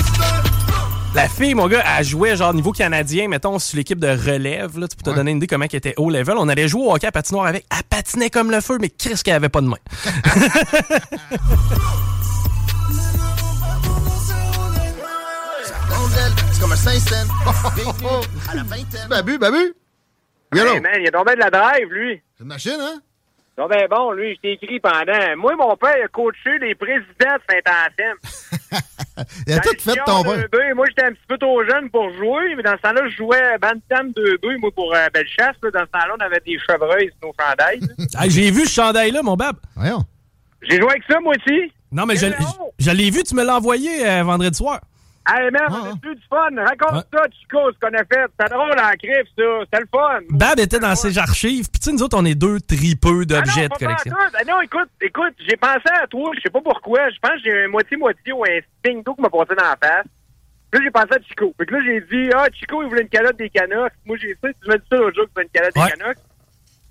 La 1.14 1.28
fille, 1.28 1.54
mon 1.56 1.68
gars, 1.68 1.84
elle 2.00 2.06
jouait 2.06 2.38
genre 2.38 2.54
niveau 2.54 2.72
canadien, 2.72 3.28
mettons, 3.28 3.60
sur 3.60 3.78
l'équipe 3.78 4.00
de 4.00 4.08
relève. 4.08 4.80
Là, 4.80 4.88
tu 4.88 4.96
peux 4.96 5.04
te 5.04 5.10
Ouais. 5.10 5.16
donner 5.16 5.32
une 5.32 5.38
idée 5.38 5.48
comment 5.48 5.66
elle 5.70 5.76
était 5.78 5.94
haut 5.98 6.10
level. 6.10 6.36
On 6.38 6.48
allait 6.48 6.70
jouer 6.70 6.84
au 6.88 6.94
hockey 6.94 7.08
à 7.08 7.12
patinoire 7.12 7.48
avec. 7.48 7.66
Elle 7.70 7.84
patinait 7.84 8.30
comme 8.30 8.50
le 8.50 8.62
feu, 8.62 8.78
mais 8.80 8.90
qu'est-ce 8.90 9.24
qu'elle 9.24 9.36
avait 9.36 9.50
pas 9.50 9.62
de 9.62 9.68
main? 9.68 9.78
C'est 16.52 16.62
comme 16.62 16.72
un 16.72 16.76
à 18.52 18.56
la 18.56 18.64
vingtaine. 18.64 19.08
Babu, 19.10 19.38
babu? 19.38 19.74
Hey, 20.54 20.80
man, 20.82 20.92
il 21.00 21.08
a 21.08 21.12
tombé 21.12 21.34
de 21.36 21.40
la 21.40 21.50
drive, 21.50 21.88
lui. 21.92 22.22
C'est 22.38 22.44
une 22.44 22.50
machine, 22.50 22.78
hein? 22.80 23.02
Non, 23.62 23.68
ben 23.68 23.88
bon, 23.88 24.12
lui, 24.14 24.34
je 24.34 24.40
t'ai 24.42 24.54
écrit 24.54 24.80
pendant. 24.80 25.38
Moi, 25.38 25.56
mon 25.56 25.78
père 25.78 25.94
il 25.96 26.06
a 26.06 26.08
coaché 26.08 26.58
les 26.60 26.74
présidents 26.74 27.06
de 27.20 27.42
Saint-Anselme. 27.48 28.18
Il 29.46 29.54
a 29.54 29.58
Dans 29.58 29.62
tout 29.62 29.76
fait 29.80 30.00
ton 30.04 30.24
père. 30.24 30.48
2-2, 30.52 30.74
Moi, 30.74 30.88
j'étais 30.90 31.04
un 31.04 31.12
petit 31.12 31.22
peu 31.28 31.38
trop 31.38 31.64
jeune 31.64 31.92
pour 31.92 32.10
jouer, 32.14 32.56
mais 32.56 32.64
dans 32.64 32.76
ce 32.76 32.82
temps-là, 32.82 33.08
je 33.08 33.18
jouais 33.18 33.58
Bantam 33.60 34.10
2-2, 34.14 34.58
moi, 34.58 34.72
pour 34.74 34.92
euh, 34.96 35.08
Bellechasse. 35.14 35.56
là. 35.62 35.70
Dans 35.70 35.82
ce 35.82 35.92
temps-là, 35.92 36.16
on 36.20 36.24
avait 36.26 36.40
des 36.44 36.58
chevreuils 36.58 37.12
sur 37.20 37.28
nos 37.28 37.34
chandails. 37.40 37.82
J'ai 38.32 38.50
vu 38.50 38.66
ce 38.66 38.74
chandail-là, 38.74 39.22
mon 39.22 39.36
bab. 39.36 39.58
Voyons. 39.76 40.04
J'ai 40.64 40.80
joué 40.80 40.90
avec 40.90 41.04
ça, 41.08 41.20
moi 41.20 41.36
aussi. 41.38 41.72
Non, 41.92 42.08
mais 42.08 42.16
je 42.16 42.90
l'ai 42.92 43.12
vu, 43.12 43.22
tu 43.22 43.36
me 43.36 43.44
l'as 43.44 43.58
envoyé 43.58 44.10
euh, 44.10 44.24
vendredi 44.24 44.58
soir. 44.58 44.80
Hey, 45.28 45.50
Ah, 45.56 45.68
on 45.70 45.74
ah. 45.76 45.90
a 45.94 45.96
plus 46.02 46.16
du 46.16 46.22
fun. 46.28 46.50
Raconte 46.58 47.06
ça, 47.14 47.24
Chico, 47.40 47.72
ce 47.72 47.80
qu'on 47.80 47.94
a 47.94 48.04
fait. 48.06 48.26
C'était 48.32 48.54
drôle 48.54 48.72
en 48.72 48.92
crif, 48.98 49.28
ça. 49.38 49.44
C'était 49.66 49.80
le 49.80 49.88
fun. 49.92 50.20
Bab 50.30 50.60
était 50.60 50.80
dans 50.80 50.96
ses 50.96 51.18
archives. 51.18 51.70
Puis, 51.70 51.80
tu 51.80 51.86
sais, 51.86 51.92
nous 51.94 52.02
autres, 52.04 52.18
on 52.20 52.26
est 52.26 52.34
deux 52.36 52.60
tripeux 52.60 53.22
Ah 53.22 53.26
d'objets 53.26 53.70
de 53.70 53.74
collection. 53.78 54.16
Ah 54.18 54.44
non, 54.48 54.62
écoute, 54.62 54.90
écoute, 55.00 55.34
j'ai 55.48 55.56
pensé 55.58 55.90
à 56.02 56.08
toi, 56.08 56.32
je 56.36 56.42
sais 56.42 56.50
pas 56.50 56.62
pourquoi. 56.62 57.08
Je 57.12 57.20
pense 57.20 57.34
que 57.34 57.44
j'ai 57.44 57.66
un 57.66 57.68
moitié-moitié 57.68 58.34
ou 58.34 58.44
un 58.44 59.02
d'eau 59.06 59.14
qui 59.14 59.22
m'a 59.22 59.30
passé 59.30 59.54
dans 59.56 59.64
la 59.64 59.78
face. 59.82 60.06
Puis 60.72 60.80
là, 60.80 60.86
j'ai 60.86 60.92
pensé 60.92 61.14
à 61.14 61.22
Chico. 61.22 61.54
Fait 61.58 61.66
que 61.68 61.76
là, 61.76 61.82
j'ai 61.86 62.02
dit, 62.02 62.30
ah, 62.36 62.48
Chico, 62.54 62.82
il 62.82 62.90
voulait 62.90 63.02
une 63.04 63.10
calotte 63.10 63.38
des 63.38 63.50
Canucks. 63.50 63.94
Moi, 64.06 64.18
j'ai 64.20 64.36
ça. 64.42 64.48
Tu 64.50 64.70
m'as 64.70 64.78
dit 64.78 64.86
ça 64.90 64.98
l'autre 64.98 65.16
jour 65.16 65.26
que 65.26 65.30
tu 65.30 65.36
veux 65.38 65.44
une 65.44 65.50
calotte 65.50 65.76
Ouais. 65.78 65.86
des 65.86 65.98
Canucks. 66.00 66.18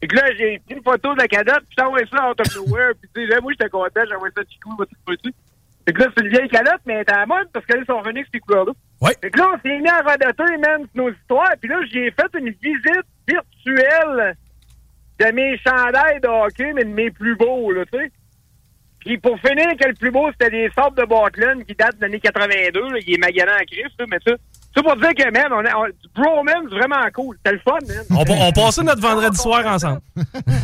Fait 0.01 0.07
que 0.07 0.17
là, 0.17 0.23
j'ai 0.39 0.59
pris 0.65 0.77
une 0.77 0.83
photo 0.83 1.13
de 1.15 1.19
la 1.19 1.29
calotte, 1.29 1.65
puis 1.67 1.75
j'ai 1.77 1.85
envoyé 1.85 2.07
ça 2.11 2.31
out 2.31 2.41
of 2.41 2.57
nowhere. 2.57 2.93
Puis 3.01 3.11
tu 3.15 3.29
sais, 3.29 3.41
moi, 3.41 3.53
j'étais 3.53 3.69
content, 3.69 4.01
j'ai 4.09 4.15
envoyé 4.15 4.33
ça 4.37 4.43
à 4.43 4.45
Chico, 4.51 4.71
il 4.71 4.77
m'a 4.79 5.17
dessus. 5.17 5.35
Fait 5.87 5.93
que 5.93 6.03
là, 6.03 6.09
c'est 6.17 6.25
une 6.25 6.31
vieille 6.31 6.49
calotte, 6.49 6.81
mais 6.87 6.95
elle 6.95 7.03
était 7.03 7.13
à 7.13 7.21
la 7.21 7.27
mode 7.27 7.49
parce 7.53 7.65
qu'elles 7.67 7.87
sont 7.87 7.99
revenues 7.99 8.21
avec 8.21 8.29
ces 8.33 8.41
couleurs-là. 8.41 8.73
Ouais. 9.01 9.13
Fait 9.21 9.31
que 9.31 9.39
là, 9.39 9.53
on 9.55 9.61
s'est 9.61 9.79
mis 9.79 9.89
à 9.89 10.03
radoter, 10.03 10.57
man, 10.59 10.87
sur 10.95 11.05
nos 11.05 11.11
histoires. 11.11 11.53
Puis 11.61 11.71
là, 11.71 11.77
j'ai 11.91 12.11
fait 12.11 12.39
une 12.39 12.51
visite 12.51 13.07
virtuelle 13.27 14.37
de 15.19 15.33
mes 15.33 15.59
chandails 15.59 16.21
de 16.21 16.29
hockey, 16.29 16.73
mais 16.75 16.85
de 16.85 16.91
mes 16.91 17.11
plus 17.11 17.37
beaux, 17.37 17.73
là, 17.73 17.85
tu 17.93 17.99
sais. 17.99 18.11
Puis 19.01 19.17
pour 19.17 19.39
finir, 19.41 19.69
que 19.81 19.89
le 19.89 19.95
plus 19.95 20.11
beau, 20.11 20.31
c'était 20.33 20.51
des 20.51 20.71
sortes 20.77 20.97
de 20.97 21.05
Bartland 21.05 21.65
qui 21.65 21.75
datent 21.75 21.97
de 21.97 22.03
l'année 22.03 22.21
82. 22.21 22.81
Là. 22.81 22.99
Il 23.07 23.15
est 23.15 23.19
magalant 23.19 23.57
à 23.59 23.65
Christ, 23.65 23.95
là, 23.99 24.05
mais 24.11 24.19
ça. 24.27 24.35
Ça 24.75 24.83
pour 24.83 24.95
dire 24.97 25.15
que, 25.15 25.31
man, 25.33 25.49
on 25.51 25.65
a, 25.65 25.77
on, 25.79 25.87
du 25.87 26.09
bromance 26.15 26.71
vraiment 26.71 27.11
cool. 27.13 27.37
C'était 27.39 27.53
le 27.53 27.59
fun, 27.61 27.79
man. 27.89 28.05
On, 28.11 28.49
on 28.49 28.53
passait 28.53 28.83
notre 28.83 29.01
vendredi 29.01 29.37
soir 29.37 29.67
ensemble. 29.67 30.01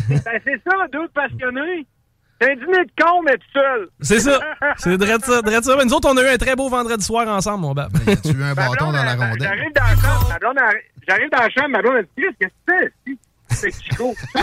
Ben, 0.08 0.40
c'est 0.44 0.60
ça, 0.64 0.86
deux 0.92 1.08
passionnés. 1.08 1.86
C'est 2.40 2.50
un 2.52 2.54
dîner 2.56 2.84
de 2.84 3.02
con, 3.02 3.22
mais 3.22 3.36
tout 3.38 3.46
seul. 3.54 3.88
C'est 4.00 4.20
ça. 4.20 4.38
C'est 4.76 4.96
drôle 4.98 5.20
ça, 5.22 5.40
drôle 5.42 5.62
ça. 5.64 5.76
Mais 5.76 5.84
nous 5.84 5.94
autres, 5.94 6.08
on 6.12 6.16
a 6.16 6.22
eu 6.22 6.28
un 6.28 6.36
très 6.36 6.54
beau 6.54 6.68
vendredi 6.68 7.04
soir 7.04 7.26
ensemble, 7.28 7.60
mon 7.62 7.72
bab. 7.72 7.90
Tu 8.04 8.10
as 8.28 8.32
eu 8.32 8.42
un 8.42 8.54
bâton 8.54 8.72
blonde, 8.78 8.94
dans 8.94 9.02
la 9.04 9.12
elle- 9.12 9.18
rondelle. 9.20 9.42
J'arrive 9.42 9.72
dans 9.74 9.84
la 9.84 9.96
chambre, 9.96 10.28
ma 10.28 10.38
blonde, 10.38 10.56
elle- 10.58 10.82
j'arrive 11.08 11.30
dans 11.30 11.38
la 11.38 11.50
chambre, 11.50 11.68
ma 11.70 11.82
blonde, 11.82 11.94
elle 11.96 12.04
dit, 12.04 12.10
Chris, 12.22 12.36
qu'est-ce 12.40 12.74
que 12.74 12.92
c'est? 13.06 13.70
C'est 13.72 13.82
Chico. 13.82 14.14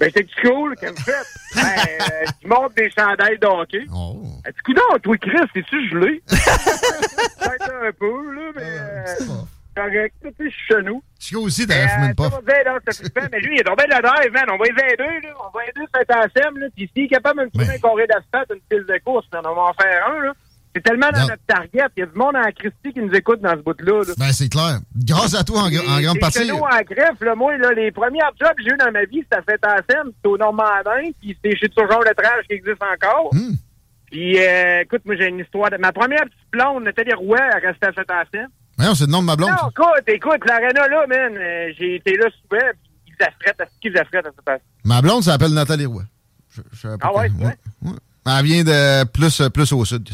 ben, 0.00 0.10
c'est 0.14 0.28
Chico, 0.30 0.68
là, 0.68 0.74
qu'elle 0.76 0.90
me 0.92 0.96
fait. 0.96 1.12
Ben, 1.54 1.62
euh, 1.62 2.24
tu 2.40 2.48
montes 2.48 2.74
des 2.76 2.90
chandails 2.90 3.38
de 3.38 3.46
hockey. 3.46 3.86
Oh. 3.94 4.22
Elle 4.44 4.52
dit, 4.52 4.58
coudonc, 4.64 4.98
toi, 5.02 5.16
Chris, 5.18 5.38
es-tu 5.54 5.88
gelé? 5.90 6.22
Peut-être 6.28 7.72
un 7.84 7.92
peu, 7.98 8.34
là, 8.34 8.50
mais, 8.56 8.62
euh, 8.62 9.04
c'est 9.18 9.26
pas. 9.28 9.44
Correct. 9.74 10.14
Tu 10.22 10.32
je 10.38 10.48
suis 10.50 10.66
chez 10.68 10.82
nous. 10.82 11.02
Chico 11.18 11.40
aussi, 11.42 11.64
une 11.64 11.72
euh, 11.72 12.06
flippant. 12.06 12.30
Mais 13.30 13.40
lui, 13.40 13.56
il 13.56 13.60
est 13.60 13.64
tombé 13.64 13.84
de 13.84 13.90
la 13.90 14.00
drive, 14.00 14.32
man. 14.32 14.44
On 14.50 14.56
va 14.56 14.64
les 14.64 14.92
aider, 14.92 15.26
là. 15.26 15.34
On 15.46 15.56
va 15.56 15.64
aider 15.64 15.86
cet 15.94 16.10
ASM, 16.10 16.58
là. 16.58 16.66
Puis 16.74 16.90
s'il 16.94 17.04
est 17.04 17.08
capable 17.08 17.40
de 17.40 17.44
me 17.44 17.50
trouver 17.50 17.74
un 17.74 17.78
carré 17.78 18.06
d'asphalte, 18.06 18.50
une 18.50 18.60
pile 18.68 18.86
de 18.86 18.98
course, 19.04 19.26
on 19.32 19.40
va 19.42 19.62
en 19.62 19.72
faire 19.74 20.08
un, 20.08 20.22
là. 20.24 20.32
C'est 20.74 20.82
tellement 20.82 21.10
dans 21.10 21.26
notre 21.26 21.44
target. 21.46 21.84
Il 21.96 22.00
y 22.00 22.02
a 22.02 22.06
du 22.06 22.16
monde 22.16 22.34
en 22.34 22.50
Christie 22.50 22.94
qui 22.94 23.00
nous 23.00 23.12
écoute 23.12 23.42
dans 23.42 23.52
ce 23.52 23.62
bout-là, 23.62 24.04
là. 24.06 24.14
Ben, 24.16 24.32
c'est 24.32 24.48
clair. 24.48 24.80
Grâce 24.96 25.34
à 25.34 25.44
toi, 25.44 25.60
en, 25.60 25.66
en 25.66 26.00
grande 26.00 26.18
partie. 26.18 26.48
nous, 26.48 26.56
en 26.56 26.80
greffe, 26.80 27.20
là, 27.20 27.34
moi, 27.34 27.56
là, 27.58 27.72
les 27.72 27.92
premiers 27.92 28.20
jobs 28.40 28.54
que 28.56 28.62
j'ai 28.62 28.70
eu 28.70 28.76
dans 28.78 28.90
ma 28.90 29.04
vie, 29.04 29.22
c'était 29.22 29.36
à 29.36 29.42
Saint-Anselme, 29.42 30.12
c'était 30.16 30.28
au 30.28 30.38
Normandin, 30.38 31.10
puis 31.20 31.36
c'était 31.42 31.56
chez 31.56 31.68
Toujours 31.68 32.02
Lettrage 32.02 32.46
qui 32.48 32.54
existe 32.54 32.82
encore. 32.82 33.34
Hmm. 33.34 33.52
Puis, 34.10 34.38
euh, 34.38 34.80
écoute, 34.82 35.02
moi, 35.04 35.14
j'ai 35.16 35.28
une 35.28 35.40
histoire 35.40 35.70
de... 35.70 35.76
Ma 35.76 35.92
première 35.92 36.24
petite 36.24 36.50
blonde, 36.50 36.84
Nathalie 36.84 37.14
Roy, 37.14 37.38
elle 37.38 37.66
restait 37.66 37.86
à 37.86 37.92
Saint-Anselme. 37.92 38.48
Voyons, 38.82 38.94
c'est 38.94 39.06
le 39.06 39.12
nom 39.12 39.20
de 39.20 39.26
ma 39.26 39.36
blonde. 39.36 39.50
Non, 39.50 39.68
écoute, 39.70 40.04
écoute, 40.08 40.40
l'aréna, 40.46 40.88
là, 40.88 41.06
man, 41.06 41.36
euh, 41.36 41.72
j'ai 41.78 41.94
été 41.96 42.16
là 42.16 42.26
souvent, 42.42 42.60
puis 42.82 42.90
ils 43.18 43.22
affrètent, 43.24 43.60
à 43.60 43.64
ce 43.64 43.70
qu'ils 43.80 43.96
affrètent 43.98 44.26
à 44.26 44.30
Saint-Anselme. 44.30 44.60
Ma 44.84 45.00
blonde 45.00 45.22
s'appelle 45.22 45.52
Nathalie 45.52 45.86
Roy. 45.86 46.02
Je, 46.54 46.60
je 46.72 46.80
savais 46.80 46.98
pas 46.98 47.08
Ah 47.12 47.16
ouais, 47.16 47.30
c'est 47.38 47.44
vrai? 47.44 47.56
ouais. 47.84 47.92
Elle 48.24 48.44
vient 48.44 48.62
de 48.62 49.04
plus, 49.04 49.42
plus 49.52 49.72
au 49.72 49.84
sud. 49.84 50.08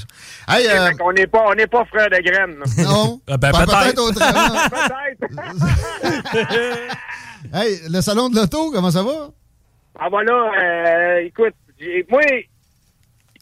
Hey, 0.49 0.67
euh, 0.69 0.91
qu'on 0.93 1.13
n'est 1.13 1.27
pas, 1.27 1.45
on 1.47 1.55
n'est 1.55 1.67
pas 1.67 1.85
frères 1.87 2.09
de 2.09 2.17
graines, 2.23 2.57
non. 2.85 3.21
Ah, 3.29 3.37
ben, 3.37 3.51
Ben, 3.53 3.67
peut-être. 3.67 4.15
Peut-être. 4.15 5.29
hey, 7.55 7.81
le 7.91 8.01
salon 8.01 8.29
de 8.31 8.37
l'auto, 8.37 8.71
comment 8.73 8.91
ça 8.91 9.03
va? 9.03 9.29
Ah 9.99 10.09
voilà, 10.11 10.33
euh, 10.33 11.19
écoute, 11.27 11.55
j'ai- 11.79 12.07
moi, 12.09 12.21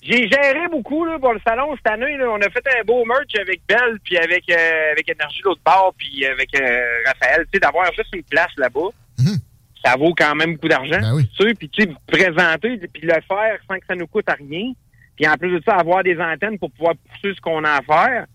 j'ai 0.06 0.28
géré 0.28 0.68
beaucoup 0.70 1.04
là, 1.04 1.18
pour 1.18 1.32
le 1.32 1.40
salon 1.46 1.74
cette 1.76 1.86
année. 1.92 2.16
Là. 2.16 2.26
On 2.30 2.36
a 2.40 2.48
fait 2.50 2.64
un 2.78 2.84
beau 2.84 3.04
merch 3.04 3.34
avec 3.40 3.60
Belle, 3.68 3.98
puis 4.04 4.16
avec, 4.16 4.44
euh, 4.50 4.92
avec 4.92 5.08
Énergie 5.08 5.40
l'autre 5.44 5.60
part, 5.64 5.92
puis 5.96 6.24
avec 6.26 6.48
euh, 6.60 7.02
Raphaël. 7.06 7.44
Tu 7.44 7.50
sais, 7.54 7.60
d'avoir 7.60 7.92
juste 7.92 8.14
une 8.14 8.22
place 8.24 8.52
là-bas, 8.56 8.88
Mhm. 9.18 9.38
ça 9.84 9.96
vaut 9.96 10.14
quand 10.16 10.34
même 10.34 10.54
beaucoup 10.54 10.68
d'argent. 10.68 11.00
Ben 11.00 11.14
oui. 11.14 11.54
Puis 11.58 11.68
tu 11.68 11.82
sais, 11.82 11.88
présenter, 12.06 12.76
puis 12.92 13.02
le 13.02 13.14
faire 13.26 13.58
sans 13.68 13.78
que 13.78 13.86
ça 13.88 13.94
nous 13.94 14.06
coûte 14.06 14.28
à 14.28 14.34
rien. 14.34 14.72
Puis 15.16 15.26
en 15.26 15.34
plus 15.34 15.50
de 15.58 15.62
ça, 15.66 15.76
avoir 15.76 16.02
des 16.02 16.18
antennes 16.20 16.58
pour 16.58 16.70
pouvoir 16.70 16.94
pousser 16.96 17.34
ce 17.34 17.40
qu'on 17.40 17.64
a 17.64 17.70
à 17.78 17.82
faire. 17.82 18.26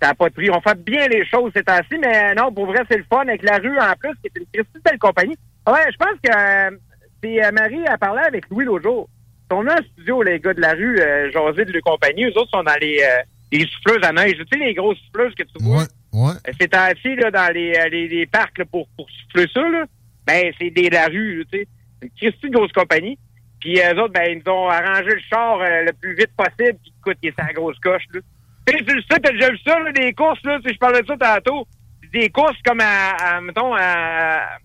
Ça 0.00 0.08
n'a 0.08 0.14
pas 0.14 0.28
de 0.28 0.34
prix. 0.34 0.50
On 0.50 0.60
fait 0.60 0.78
bien 0.82 1.06
les 1.08 1.24
choses 1.26 1.50
c'est 1.54 1.68
ainsi, 1.68 1.98
mais 2.00 2.34
non, 2.34 2.52
pour 2.52 2.66
vrai, 2.66 2.82
c'est 2.90 2.98
le 2.98 3.04
fun 3.10 3.20
avec 3.22 3.42
la 3.42 3.58
rue 3.58 3.78
en 3.78 3.92
plus, 3.98 4.10
qui 4.20 4.26
est 4.26 4.38
une 4.38 4.62
de 4.62 4.80
belle 4.84 4.98
compagnie. 4.98 5.36
Ouais, 5.66 5.90
je 5.92 5.96
pense 5.96 6.18
que 6.22 6.30
euh, 6.36 6.76
c'est 7.22 7.44
euh, 7.44 7.50
Marie 7.52 7.86
a 7.86 7.96
parlé 7.98 8.20
avec 8.26 8.48
Louis 8.50 8.64
l'autre 8.64 8.82
jour. 8.84 9.08
Sont 9.52 9.64
dans 9.64 9.72
un 9.72 9.82
studio, 9.92 10.22
les 10.22 10.40
gars 10.40 10.54
de 10.54 10.62
la 10.62 10.72
rue, 10.72 10.98
euh, 10.98 11.30
jaser 11.30 11.66
de 11.66 11.72
leur 11.72 11.82
compagnie. 11.82 12.24
Eux 12.24 12.38
autres 12.38 12.50
sont 12.50 12.62
dans 12.62 12.78
les, 12.80 13.02
euh, 13.02 13.22
les 13.52 13.66
souffleuses 13.66 14.02
à 14.02 14.10
neige. 14.12 14.36
Tu 14.38 14.44
sais, 14.50 14.64
les 14.64 14.72
grosses 14.72 14.98
souffleuses 15.06 15.34
que 15.34 15.42
tu 15.42 15.62
vois? 15.62 15.82
Ouais, 15.82 15.84
ouais. 16.14 16.32
Euh, 16.48 16.52
C'est 16.58 16.74
assis 16.74 17.14
là, 17.16 17.30
dans 17.30 17.52
les, 17.52 17.72
les, 17.90 18.08
les 18.08 18.26
parcs 18.26 18.56
là, 18.56 18.64
pour, 18.64 18.88
pour 18.96 19.06
souffler 19.10 19.46
ça. 19.52 19.60
Là. 19.60 19.84
Ben, 20.26 20.52
c'est 20.58 20.70
des 20.70 20.88
la 20.88 21.06
rue, 21.06 21.44
tu 21.52 21.58
sais. 21.58 21.66
Une 22.02 22.08
Christie 22.16 22.48
grosse 22.48 22.72
compagnie. 22.72 23.18
Puis 23.60 23.78
eux 23.78 24.00
autres, 24.00 24.14
ben, 24.14 24.24
ils 24.30 24.42
nous 24.44 24.52
ont 24.52 24.68
arrangé 24.70 25.10
le 25.10 25.20
char 25.30 25.60
euh, 25.60 25.84
le 25.84 25.92
plus 25.92 26.14
vite 26.14 26.30
possible. 26.34 26.78
Puis 26.82 26.92
écoute, 26.98 27.18
il 27.22 27.28
est 27.28 27.38
sa 27.38 27.52
grosse 27.52 27.78
coche. 27.80 28.04
Là. 28.14 28.20
Tu 28.66 28.78
sais, 28.78 28.84
tu 28.84 28.94
le 28.94 29.02
sais, 29.02 29.20
t'as 29.20 29.32
déjà 29.32 29.50
vu 29.50 29.58
ça, 29.66 29.78
là, 29.80 29.92
des 29.92 30.14
courses, 30.14 30.42
là, 30.44 30.58
tu 30.62 30.68
sais, 30.68 30.74
je 30.74 30.78
parlais 30.78 31.02
de 31.02 31.06
ça 31.06 31.16
tantôt. 31.18 31.66
Des 32.10 32.30
courses 32.30 32.60
comme 32.64 32.80
à, 32.80 33.10
à 33.20 33.40
mettons, 33.42 33.74
à, 33.74 34.58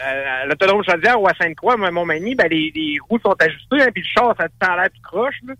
à 0.00 0.46
l'autodrome 0.46 0.82
Chaudière 0.84 1.20
ou 1.20 1.26
à 1.28 1.34
Sainte-Croix, 1.34 1.76
moi, 1.76 1.90
Montmagny, 1.90 2.34
ben, 2.34 2.48
les, 2.50 2.72
les 2.74 2.96
roues 3.08 3.18
sont 3.24 3.34
ajustées, 3.38 3.82
hein, 3.82 3.88
puis 3.94 4.02
le 4.02 4.08
char, 4.08 4.34
ça 4.38 4.48
te 4.48 4.54
l'air 4.66 4.88
tout 4.94 5.02
croche, 5.02 5.36
là. 5.46 5.54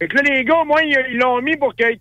Fait 0.00 0.08
que 0.08 0.16
là, 0.16 0.22
les 0.22 0.44
gars, 0.44 0.64
moi, 0.66 0.82
ils 0.82 0.96
ils 1.10 1.18
l'ont 1.18 1.40
mis 1.42 1.56
pour 1.56 1.74
qu'il 1.76 1.98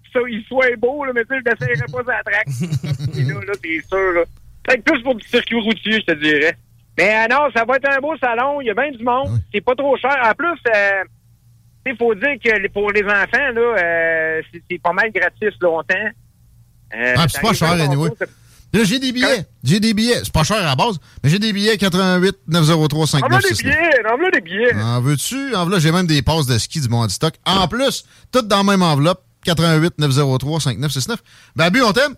soit, 0.47 0.75
beau, 0.77 1.05
là, 1.05 1.11
mais 1.13 1.23
tu 1.25 1.35
sais, 1.35 1.41
je 1.45 1.51
n'essayerais 1.51 1.91
pas 1.91 2.13
à 2.13 2.17
la 2.17 2.23
traque. 2.23 2.47
Et 3.17 3.23
là, 3.23 3.33
là, 3.45 3.53
c'est 3.63 3.81
sûr, 3.87 4.11
là. 4.13 4.21
Fait 4.69 4.77
que 4.77 4.91
plus 4.91 5.03
pour 5.03 5.15
du 5.15 5.27
circuit 5.27 5.59
routier, 5.59 5.93
je 6.01 6.05
te 6.05 6.11
dirais. 6.13 6.55
Mais 6.97 7.15
euh, 7.15 7.27
non, 7.29 7.49
ça 7.55 7.63
va 7.65 7.75
être 7.77 7.89
un 7.89 7.99
beau 7.99 8.15
salon, 8.17 8.61
il 8.61 8.67
y 8.67 8.69
a 8.69 8.73
bien 8.73 8.91
du 8.91 9.03
monde, 9.03 9.29
Oui. 9.31 9.39
c'est 9.53 9.61
pas 9.61 9.75
trop 9.75 9.95
cher. 9.97 10.15
En 10.23 10.33
plus, 10.33 10.47
euh, 10.75 11.03
Il 11.85 11.95
faut 11.97 12.13
dire 12.13 12.35
que 12.43 12.67
pour 12.69 12.91
les 12.91 13.03
enfants, 13.03 13.51
là, 13.55 13.75
euh, 13.81 14.41
c'est- 14.69 14.79
pas 14.81 14.93
mal 14.93 15.11
gratis 15.11 15.57
longtemps. 15.61 15.95
Euh, 16.95 17.13
Ah, 17.17 17.25
c'est 17.27 17.41
pas 17.41 17.53
cher, 17.53 17.71
anyway. 17.71 18.09
c'est- 18.19 18.29
Là, 18.73 18.83
j'ai 18.85 18.99
des 18.99 19.11
billets. 19.11 19.45
J'ai 19.63 19.79
des 19.79 19.93
billets. 19.93 20.19
C'est 20.23 20.31
pas 20.33 20.43
cher 20.43 20.57
à 20.57 20.61
la 20.63 20.75
base, 20.75 20.97
mais 21.23 21.29
j'ai 21.29 21.39
des 21.39 21.51
billets 21.53 21.77
88 21.77 22.35
903 22.47 23.15
Envoie 23.15 23.39
des 23.39 23.53
5969. 23.53 23.63
billets, 23.63 24.11
envoie 24.11 24.31
des 24.31 24.41
billets. 24.41 24.73
En 24.75 25.01
veux-tu? 25.01 25.55
En 25.55 25.63
voilà, 25.65 25.79
j'ai 25.79 25.91
même 25.91 26.07
des 26.07 26.21
passes 26.21 26.45
de 26.47 26.57
ski 26.57 26.79
du 26.79 26.87
Monde 26.89 27.09
Stock. 27.11 27.33
En 27.45 27.67
plus, 27.67 28.05
toutes 28.31 28.47
dans 28.47 28.57
la 28.57 28.63
même 28.63 28.81
enveloppe. 28.81 29.21
88 29.43 29.97
903 29.97 30.59
5969. 30.61 31.19
Babu, 31.55 31.81
on 31.81 31.91
t'aime? 31.91 32.13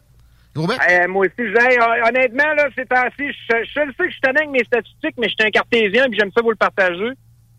Gros 0.56 0.68
bec? 0.68 0.78
Euh, 0.88 1.08
moi 1.08 1.26
aussi, 1.26 1.50
hon- 1.50 2.08
honnêtement, 2.08 2.54
là, 2.56 2.68
c'est 2.76 2.92
ainsi, 2.92 3.14
je, 3.50 3.56
je 3.74 3.80
le 3.80 3.92
sais 3.98 4.04
que 4.04 4.10
je 4.10 4.16
suis 4.18 4.20
avec 4.26 4.50
mes 4.52 4.64
statistiques, 4.66 5.16
mais 5.18 5.28
je 5.30 5.34
suis 5.40 5.48
un 5.48 5.50
cartésien, 5.50 6.06
puis 6.10 6.20
j'aime 6.20 6.30
ça 6.36 6.42
vous 6.44 6.52
le 6.52 6.56
partager. 6.58 7.10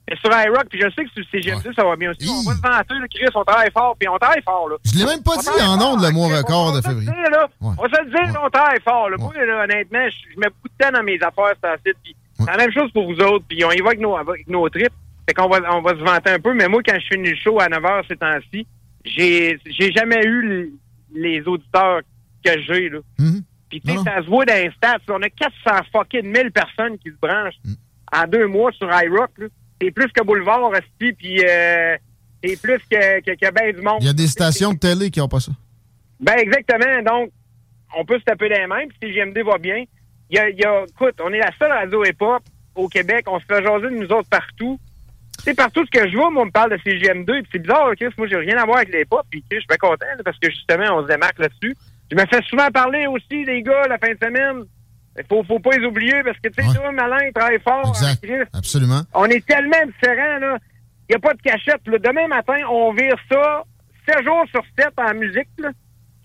Mais 0.08 0.16
sur 0.16 0.30
iRock, 0.30 0.66
puis 0.68 0.80
je 0.80 0.90
sais 0.90 1.04
que 1.04 1.10
sur 1.10 1.24
CGMD, 1.30 1.74
ça 1.74 1.82
va 1.82 1.96
bien 1.96 2.10
aussi. 2.10 2.28
On 2.28 2.42
va 2.48 2.54
se 2.54 2.60
vanter, 2.60 2.94
là, 3.00 3.08
Chris, 3.08 3.24
on 3.34 3.44
travaille 3.44 3.70
fort, 3.70 3.96
puis 3.98 4.06
on 4.08 4.18
travaille 4.18 4.42
fort, 4.42 4.68
là. 4.68 4.76
Je 4.84 4.98
l'ai 4.98 5.04
même 5.06 5.22
pas 5.22 5.32
On 5.36 5.40
dit 5.40 5.62
en 5.62 5.80
ondes 5.80 6.02
le 6.02 6.10
mois 6.10 6.28
record 6.36 6.76
de 6.76 6.82
février. 6.82 7.06
dire, 7.10 7.30
là. 7.30 7.48
Ouais. 7.60 7.72
On 7.78 7.82
va 7.82 7.88
se 7.88 8.04
le 8.04 8.10
dire, 8.10 8.40
on 8.44 8.50
travaille 8.50 8.80
fort, 8.82 9.08
là. 9.08 9.16
Moi, 9.18 9.32
là, 9.34 9.64
honnêtement, 9.64 10.06
je, 10.10 10.38
mets 10.38 10.48
beaucoup 10.48 10.68
de 10.68 10.84
temps 10.84 10.92
dans 10.92 11.02
mes 11.02 11.16
affaires, 11.22 11.54
c'est 11.62 11.68
assez, 11.70 11.94
puis 12.02 12.14
c'est 12.38 12.50
la 12.50 12.56
même 12.58 12.72
chose 12.72 12.90
pour 12.92 13.06
vous 13.06 13.18
autres, 13.20 13.46
puis 13.48 13.64
on 13.64 13.70
y 13.70 13.80
va 13.80 13.88
avec 13.88 14.00
nos, 14.00 14.14
avec 14.16 14.46
nos 14.46 14.68
trips. 14.68 14.92
Fait 15.26 15.32
qu'on 15.32 15.48
va, 15.48 15.60
on 15.74 15.80
va 15.80 15.90
se 15.92 16.04
vanter 16.04 16.32
un 16.32 16.38
peu, 16.38 16.52
mais 16.52 16.68
moi, 16.68 16.82
quand 16.84 16.98
je 17.00 17.06
finis 17.14 17.30
le 17.30 17.36
show 17.36 17.58
à 17.58 17.68
9h 17.68 18.02
ces 18.06 18.16
temps-ci, 18.16 18.66
j'ai, 19.06 19.58
j'ai 19.64 19.90
jamais 19.92 20.22
eu 20.22 20.74
les 21.14 21.40
auditeurs 21.46 22.00
que 22.44 22.60
j'ai, 22.60 22.90
là. 22.90 22.98
Puis 23.70 23.80
tu 23.80 23.90
sais, 23.90 23.98
ça 24.04 24.22
se 24.22 24.28
voit 24.28 24.44
dans 24.44 24.54
les 24.54 24.70
stats. 24.76 24.98
là. 25.08 25.14
On 25.18 25.22
a 25.22 25.30
400 25.30 25.84
fucking 25.92 26.26
1000 26.30 26.52
personnes 26.52 26.98
qui 26.98 27.08
se 27.10 27.16
branchent 27.20 27.58
en 28.12 28.26
deux 28.26 28.46
mois 28.46 28.70
sur 28.72 28.88
iRock. 28.88 29.30
là. 29.38 29.46
C'est 29.80 29.90
plus 29.90 30.10
que 30.12 30.22
Boulevard, 30.22 30.72
Esti, 30.74 31.12
puis 31.12 31.44
euh, 31.44 31.96
c'est 32.42 32.60
plus 32.60 32.78
que, 32.90 33.20
que, 33.20 33.32
que 33.32 33.50
ben 33.52 33.74
du 33.74 33.82
monde. 33.82 33.98
Il 34.00 34.06
y 34.06 34.10
a 34.10 34.14
des 34.14 34.26
stations 34.26 34.72
de 34.72 34.78
télé 34.78 35.10
qui 35.10 35.20
ont 35.20 35.28
pas 35.28 35.40
ça. 35.40 35.52
Ben 36.20 36.36
exactement. 36.38 37.02
Donc, 37.02 37.30
on 37.96 38.04
peut 38.04 38.18
se 38.18 38.24
taper 38.24 38.48
les 38.48 38.66
mains, 38.66 38.86
puis 38.88 39.10
CGMD 39.10 39.38
va 39.44 39.58
bien. 39.58 39.84
Il 40.30 40.36
y 40.36 40.38
a, 40.38 40.50
y 40.50 40.64
a, 40.64 40.84
écoute, 40.88 41.14
on 41.22 41.32
est 41.32 41.38
la 41.38 41.50
seule 41.58 41.72
radio 41.72 42.04
hip-hop 42.04 42.42
au 42.74 42.88
Québec. 42.88 43.26
On 43.28 43.38
se 43.38 43.44
fait 43.44 43.62
jaser 43.62 43.90
de 43.90 43.96
nous 43.96 44.08
autres 44.08 44.28
partout. 44.28 44.78
Tu 45.38 45.44
sais, 45.44 45.54
partout 45.54 45.84
ce 45.84 45.90
que 45.90 46.08
je 46.08 46.16
vois, 46.16 46.30
moi, 46.30 46.42
on 46.42 46.46
me 46.46 46.50
parle 46.50 46.70
de 46.70 46.76
CGM2. 46.76 47.42
Puis 47.42 47.50
c'est 47.52 47.58
bizarre, 47.58 47.90
Chris. 47.96 48.08
Moi, 48.16 48.26
j'ai 48.28 48.36
rien 48.36 48.56
à 48.56 48.64
voir 48.64 48.78
avec 48.78 48.92
les 48.92 49.02
hip-hop. 49.02 49.26
Puis 49.30 49.44
je 49.50 49.56
suis 49.58 49.66
bien 49.66 49.76
content, 49.76 50.06
là, 50.16 50.22
parce 50.24 50.38
que 50.38 50.50
justement, 50.50 50.96
on 50.96 51.02
se 51.02 51.08
démarque 51.08 51.38
là-dessus. 51.38 51.76
Je 52.10 52.16
me 52.16 52.26
fais 52.26 52.42
souvent 52.48 52.68
parler 52.70 53.06
aussi 53.06 53.44
des 53.44 53.62
gars 53.62 53.86
la 53.88 53.98
fin 53.98 54.12
de 54.12 54.18
semaine. 54.22 54.64
Il 55.16 55.24
faut, 55.28 55.44
faut 55.44 55.60
pas 55.60 55.76
les 55.76 55.86
oublier 55.86 56.22
parce 56.24 56.38
que, 56.38 56.48
tu 56.48 56.62
sais, 56.62 56.74
toi, 56.74 56.90
Malin, 56.90 57.26
il 57.26 57.32
travaille 57.32 57.60
fort. 57.60 57.88
Exact. 57.88 58.48
Absolument. 58.52 59.02
On 59.14 59.26
est 59.26 59.46
tellement 59.46 59.84
différents, 59.86 60.38
là. 60.38 60.58
Il 61.08 61.12
n'y 61.12 61.16
a 61.16 61.18
pas 61.18 61.34
de 61.34 61.42
cachette. 61.42 61.86
Là. 61.86 61.98
Demain 61.98 62.26
matin, 62.28 62.56
on 62.68 62.92
vire 62.92 63.16
ça 63.30 63.62
7 64.08 64.24
jours 64.24 64.44
sur 64.50 64.62
7 64.78 64.88
en 64.98 65.14
musique, 65.14 65.48
là. 65.58 65.70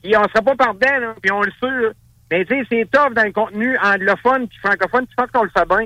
Puis 0.01 0.15
on 0.15 0.23
sera 0.23 0.41
pas 0.41 0.55
par 0.55 0.73
dedans, 0.73 0.99
là. 0.99 1.15
Puis 1.21 1.31
on 1.31 1.41
le 1.41 1.51
sait, 1.59 1.69
là. 1.69 1.89
Mais 2.31 2.45
tu 2.45 2.55
sais, 2.55 2.63
c'est 2.71 2.89
tough 2.91 3.13
dans 3.13 3.25
le 3.25 3.31
contenu 3.31 3.77
anglophone 3.77 4.47
puis 4.47 4.57
francophone. 4.63 5.05
Tu 5.07 5.15
penses 5.15 5.31
qu'on 5.31 5.43
le 5.43 5.49
fait 5.49 5.67
bien? 5.67 5.85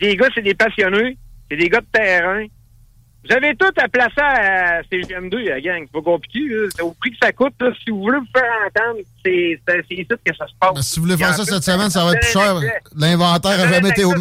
Les 0.00 0.16
gars, 0.16 0.28
c'est 0.34 0.42
des 0.42 0.54
passionnés. 0.54 1.16
C'est 1.50 1.56
des 1.56 1.68
gars 1.68 1.80
de 1.80 1.86
terrain. 1.92 2.46
Vous 3.26 3.32
avez 3.34 3.56
tout 3.56 3.72
à 3.76 3.88
placer 3.88 4.20
à 4.20 4.82
CGM2, 4.82 5.48
la 5.48 5.60
gang. 5.60 5.82
C'est 5.86 5.92
pas 5.92 6.02
compliqué, 6.02 6.40
là. 6.48 6.84
Au 6.84 6.92
prix 6.92 7.10
que 7.12 7.16
ça 7.22 7.32
coûte, 7.32 7.54
là. 7.60 7.70
Si 7.82 7.90
vous 7.90 8.00
voulez 8.00 8.18
vous 8.18 8.26
faire 8.38 8.50
entendre, 8.66 8.98
c'est 9.24 9.58
ici 9.90 10.06
que 10.06 10.36
ça 10.36 10.46
se 10.46 10.52
passe. 10.60 10.74
Ben, 10.74 10.82
si 10.82 11.00
vous 11.00 11.06
voulez 11.06 11.16
faire 11.16 11.34
ça 11.34 11.44
cette 11.44 11.62
semaine, 11.64 11.90
ça 11.90 12.04
va 12.04 12.12
être 12.12 12.20
plus 12.20 12.32
cher. 12.32 12.54
L'inventaire 12.96 13.60
a 13.60 13.68
jamais 13.72 13.88
été 13.90 14.04
au. 14.04 14.12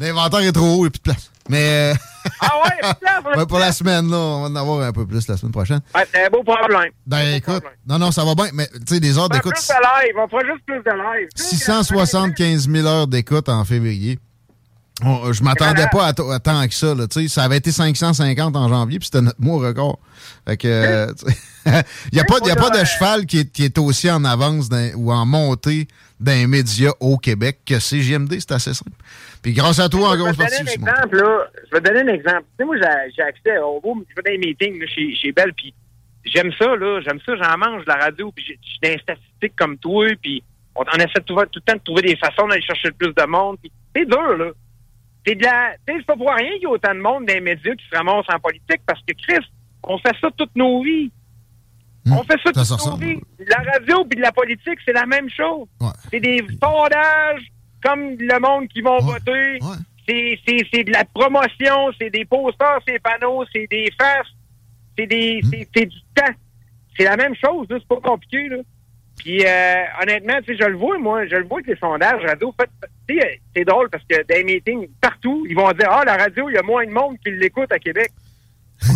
L'inventaire 0.00 0.40
est 0.40 0.52
trop 0.52 0.64
haut, 0.66 0.76
il 0.78 0.80
n'y 0.82 0.86
a 0.86 0.90
plus 0.90 0.98
de 0.98 1.02
place. 1.02 1.30
Mais. 1.48 1.92
euh, 1.92 1.94
Ah 2.40 2.52
ouais, 2.62 2.70
il 2.82 2.86
y 2.86 2.88
a 2.88 2.94
plus 2.94 3.00
de 3.00 3.22
place, 3.22 3.36
ouais, 3.36 3.46
pour 3.46 3.58
la 3.58 3.72
semaine, 3.72 4.08
là, 4.10 4.16
on 4.16 4.42
va 4.42 4.48
en 4.48 4.56
avoir 4.56 4.86
un 4.86 4.92
peu 4.92 5.06
plus 5.06 5.26
la 5.26 5.36
semaine 5.36 5.50
prochaine. 5.52 5.80
Ouais, 5.94 6.04
c'est 6.12 6.24
un 6.26 6.28
beau 6.30 6.42
problème. 6.44 6.90
Ben 7.06 7.34
écoute, 7.34 7.64
non, 7.86 7.98
non, 7.98 8.12
ça 8.12 8.24
va 8.24 8.34
bien, 8.36 8.46
mais 8.52 8.66
tu 8.86 8.94
sais, 8.94 9.00
des 9.00 9.16
heures 9.18 9.24
On 9.24 9.28
fera 9.28 9.38
d'écoute. 9.38 9.54
plus 9.54 9.66
de 9.66 10.06
live, 10.06 10.14
on 10.18 10.28
fera 10.28 10.42
juste 10.44 10.64
plus 10.66 10.78
de 10.78 10.90
live. 10.90 11.28
675 11.34 12.68
000 12.70 12.86
heures 12.86 13.06
d'écoute 13.08 13.48
en 13.48 13.64
février. 13.64 14.18
On- 15.04 15.32
je 15.32 15.42
m'attendais 15.44 15.86
pas 15.92 16.06
à, 16.06 16.12
tant 16.12 16.66
que 16.66 16.74
ça. 16.74 16.94
Là, 16.94 17.06
tu 17.06 17.22
sais, 17.22 17.28
ça 17.28 17.44
avait 17.44 17.58
été 17.58 17.70
550 17.70 18.56
en 18.56 18.68
janvier, 18.68 18.98
puis 18.98 19.06
c'était 19.06 19.20
notre 19.22 19.40
mois 19.40 19.68
record. 19.68 20.00
Fait 20.46 20.56
que, 20.56 20.66
euh, 20.68 21.06
il 21.66 22.14
n'y 22.14 22.20
a, 22.20 22.24
pas- 22.24 22.38
il 22.42 22.48
y 22.48 22.50
a 22.50 22.56
pas 22.56 22.70
de 22.70 22.84
cheval 22.84 23.26
qui 23.26 23.38
est, 23.40 23.52
qui 23.52 23.64
est 23.64 23.78
aussi 23.78 24.10
en 24.10 24.24
avance 24.24 24.68
dans- 24.68 24.92
ou 24.96 25.12
en 25.12 25.24
montée 25.24 25.86
d'un 26.18 26.48
média 26.48 26.90
au 26.98 27.16
Québec 27.16 27.60
que 27.64 27.78
CGMD. 27.78 28.40
C'est 28.40 28.50
assez 28.52 28.74
simple. 28.74 28.90
Puis 29.40 29.52
grâce 29.52 29.78
à 29.78 29.88
toi, 29.88 30.08
en 30.08 30.12
Je 30.12 30.16
vais 30.16 30.22
grosse 30.24 30.36
donner 30.36 30.48
partie. 30.50 30.62
un 30.62 30.72
exemple, 30.72 31.16
là. 31.16 31.48
Je 31.70 31.76
vais 31.76 31.80
te 31.80 31.88
donner 31.88 32.10
un 32.10 32.14
exemple. 32.14 32.42
Tu 32.42 32.56
sais, 32.58 32.64
moi, 32.64 32.76
j'ai 33.16 33.22
accès 33.22 33.58
au 33.58 33.80
beau, 33.80 34.04
je 34.10 34.14
vais 34.16 34.22
dans 34.22 34.32
les 34.42 34.48
meetings, 34.48 34.80
là, 34.80 34.86
chez, 34.92 35.14
chez 35.14 35.30
Belle, 35.30 35.52
puis 35.54 35.72
j'aime 36.24 36.50
ça, 36.58 36.74
là. 36.74 37.00
J'aime 37.02 37.20
ça, 37.24 37.32
j'en 37.36 37.56
mange 37.56 37.82
de 37.84 37.88
la 37.88 37.96
radio, 37.98 38.32
puis 38.34 38.44
je 38.44 38.52
suis 38.68 38.78
dans 38.82 38.88
les 38.88 38.98
statistiques 38.98 39.54
comme 39.56 39.78
toi, 39.78 40.08
puis 40.20 40.42
on, 40.74 40.82
on 40.82 40.96
essaie 40.96 41.20
trouver- 41.24 41.44
tout 41.52 41.60
le 41.64 41.72
temps 41.72 41.78
de 41.78 41.84
trouver 41.84 42.02
des 42.02 42.16
façons 42.16 42.48
d'aller 42.48 42.62
chercher 42.62 42.88
le 42.88 42.94
plus 42.94 43.14
de 43.14 43.26
monde, 43.28 43.58
puis 43.62 43.70
c'est 43.94 44.04
dur, 44.06 44.36
là. 44.36 44.46
C'est 45.28 45.34
de 45.34 45.44
la, 45.44 45.72
c'est 45.86 46.06
pas 46.06 46.16
pour 46.16 46.32
rien 46.32 46.52
qu'il 46.54 46.62
y 46.62 46.66
a 46.66 46.70
autant 46.70 46.94
de 46.94 47.00
monde 47.00 47.26
dans 47.26 47.34
les 47.34 47.40
médias 47.40 47.74
qui 47.74 47.84
se 47.90 47.94
ramassent 47.96 48.24
en 48.32 48.38
politique, 48.40 48.80
parce 48.86 49.00
que, 49.02 49.12
Chris, 49.12 49.44
on 49.82 49.98
fait 49.98 50.14
ça 50.20 50.28
toute 50.36 50.54
nos 50.56 50.82
vies. 50.82 51.10
On 52.10 52.22
fait 52.22 52.38
ça 52.42 52.48
Hmm. 52.50 52.52
toute 52.52 52.56
nos 52.56 52.60
ressemble. 52.62 53.04
vies. 53.04 53.20
La 53.46 53.58
radio 53.72 54.04
puis 54.06 54.18
la 54.20 54.32
politique, 54.32 54.78
c'est 54.86 54.94
la 54.94 55.04
même 55.04 55.28
chose. 55.28 55.66
C'est 56.10 56.20
des 56.20 56.42
sondages 56.62 57.42
comme 57.82 58.16
le 58.18 58.40
monde 58.40 58.68
qui 58.68 58.80
vont 58.80 58.98
voter. 59.00 59.58
C'est- 60.08 60.84
de 60.84 60.92
la 60.92 61.04
promotion, 61.04 61.92
c'est 62.00 62.08
des 62.08 62.24
posters, 62.24 62.78
c'est 62.86 62.94
des 62.94 62.98
panneaux, 62.98 63.44
c'est 63.52 63.66
des 63.70 63.90
faces, 64.00 64.26
c'est 64.96 65.06
des 65.06 65.40
Hmm. 65.44 65.50
c'est- 65.74 65.86
du 65.86 66.00
temps. 66.14 66.32
C'est 66.96 67.04
la 67.04 67.16
même 67.16 67.34
chose, 67.34 67.66
c'est 67.68 67.86
pas 67.86 68.00
compliqué. 68.00 68.48
Là. 68.48 68.56
Puis 69.18 69.44
euh, 69.44 69.84
honnêtement, 70.02 70.38
je 70.48 70.64
le 70.64 70.76
vois, 70.76 70.96
moi, 70.98 71.26
je 71.26 71.36
le 71.36 71.44
vois 71.44 71.58
avec 71.58 71.66
les 71.66 71.76
sondages 71.76 72.24
radio. 72.24 72.54
Fait, 72.58 72.66
tu 72.66 72.72
sais, 72.82 72.88
c'est 73.54 73.64
drôle 73.64 73.88
parce 73.90 74.04
que 74.04 74.16
dans 74.16 74.36
les 74.36 74.44
meetings, 74.44 74.88
partout, 75.00 75.46
ils 75.48 75.54
vont 75.54 75.70
dire 75.72 75.90
Ah, 75.90 76.04
la 76.04 76.16
radio, 76.16 76.48
il 76.50 76.54
y 76.54 76.58
a 76.58 76.62
moins 76.62 76.84
de 76.84 76.90
monde 76.90 77.16
qui 77.24 77.30
l'écoute 77.30 77.72
à 77.72 77.78
Québec. 77.78 78.10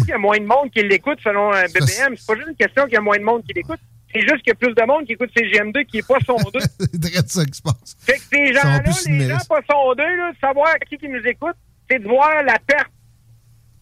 Il 0.04 0.08
y 0.08 0.12
a 0.12 0.18
moins 0.18 0.38
de 0.38 0.44
monde 0.44 0.70
qui 0.70 0.82
l'écoute 0.82 1.18
selon 1.22 1.52
un 1.52 1.64
BBM. 1.64 2.16
C'est 2.16 2.26
pas 2.26 2.36
juste 2.36 2.48
une 2.48 2.56
question 2.56 2.84
qu'il 2.84 2.94
y 2.94 2.96
a 2.96 3.00
moins 3.00 3.18
de 3.18 3.24
monde 3.24 3.42
qui 3.44 3.52
l'écoute. 3.52 3.80
C'est 4.14 4.20
juste 4.20 4.42
qu'il 4.42 4.48
y 4.48 4.52
a 4.52 4.54
plus 4.54 4.74
de 4.74 4.86
monde 4.86 5.06
qui 5.06 5.14
écoute 5.14 5.30
CGM2 5.34 5.86
qui 5.86 5.98
est 5.98 6.06
pas 6.06 6.18
sondé. 6.24 6.58
C'est 7.02 7.28
ça 7.28 7.44
qui 7.44 7.54
se 7.54 7.62
passe. 7.62 7.96
Fait 8.00 8.18
que 8.18 8.24
ces 8.30 8.52
gens-là, 8.52 8.82
les 9.06 9.28
gens 9.28 9.38
pas 9.48 9.60
sondés, 9.68 10.16
là, 10.16 10.32
de 10.32 10.38
savoir 10.38 10.74
qui 10.88 10.98
qui 10.98 11.08
nous 11.08 11.26
écoute, 11.26 11.56
c'est 11.88 11.98
de 11.98 12.06
voir 12.06 12.42
la 12.42 12.58
perte. 12.58 12.90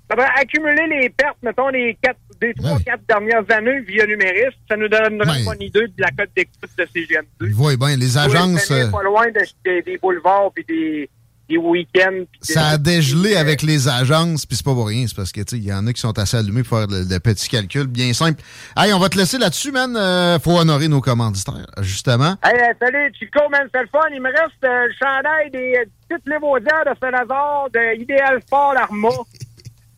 Ça 0.09 0.17
va 0.17 0.29
accumuler 0.37 0.87
les 0.89 1.11
pertes, 1.11 1.39
mettons, 1.43 1.69
les 1.69 1.97
quatre, 2.01 2.19
des 2.41 2.55
trois, 2.55 2.79
quatre 2.81 3.03
dernières 3.09 3.45
années 3.51 3.81
via 3.81 4.07
numériste. 4.07 4.59
Ça 4.69 4.77
nous 4.77 4.89
donnerait 4.89 5.45
Ouais. 5.45 5.55
une 5.61 5.63
idée 5.67 5.87
de 5.89 5.93
la 5.99 6.09
cote 6.11 6.31
d'écoute 6.37 6.71
de 6.79 6.85
CGM2. 6.85 7.47
Ils 7.49 7.55
voient 7.55 7.77
bien, 7.77 7.97
les 7.97 8.17
agences, 8.19 8.71
euh, 8.71 8.91
pas 8.91 9.03
loin 9.03 9.27
de- 9.27 9.41
des- 9.65 9.83
des 9.83 9.99
boulevards 9.99 10.51
puis 10.55 10.65
des, 10.67 11.11
des 11.49 11.57
week-ends. 11.57 12.25
ça 12.41 12.67
a 12.69 12.79
dégelé 12.79 13.35
avec 13.37 13.63
les 13.63 13.89
agences, 13.89 14.47
puis 14.47 14.57
c'est 14.57 14.65
pas 14.65 14.73
pour 14.73 14.87
rien, 14.87 15.05
c'est 15.09 15.17
parce 15.17 15.33
que, 15.33 15.41
tu 15.41 15.57
sais, 15.57 15.57
il 15.59 15.65
y 15.65 15.73
en 15.73 15.85
a 15.89 15.93
qui 15.93 16.01
sont 16.01 16.17
assez 16.17 16.37
allumés 16.37 16.63
pour 16.63 16.79
faire 16.79 16.87
le, 16.87 17.03
le 17.03 17.19
petit 17.19 17.49
calcul 17.49 17.89
bien 17.89 18.13
simple. 18.13 18.41
Hey, 18.77 18.93
on 18.93 19.01
va 19.01 19.09
te 19.09 19.19
laisser 19.19 19.37
là-dessus, 19.37 19.73
man. 19.73 19.97
Euh, 19.97 20.39
faut 20.39 20.57
honorer 20.57 20.87
nos 20.87 21.01
commanditaires, 21.01 21.67
justement. 21.81 22.37
Hey, 22.45 22.55
euh, 22.55 22.73
salut, 22.81 23.13
Chico, 23.19 23.41
man, 23.51 23.69
c'est 23.75 23.81
le 23.83 23.89
fun. 23.89 23.99
Il 24.15 24.23
me 24.23 24.29
reste 24.29 24.63
euh, 24.65 24.87
le 24.87 24.93
chandail 24.97 25.51
des 25.51 25.75
euh, 25.77 25.85
petites 26.09 26.29
lévaudières 26.29 26.85
de 26.87 26.93
Saint-Lazare, 27.01 27.69
de 27.75 28.01
Idéal 28.01 28.41
Sport 28.47 28.75
Arma. 28.77 29.09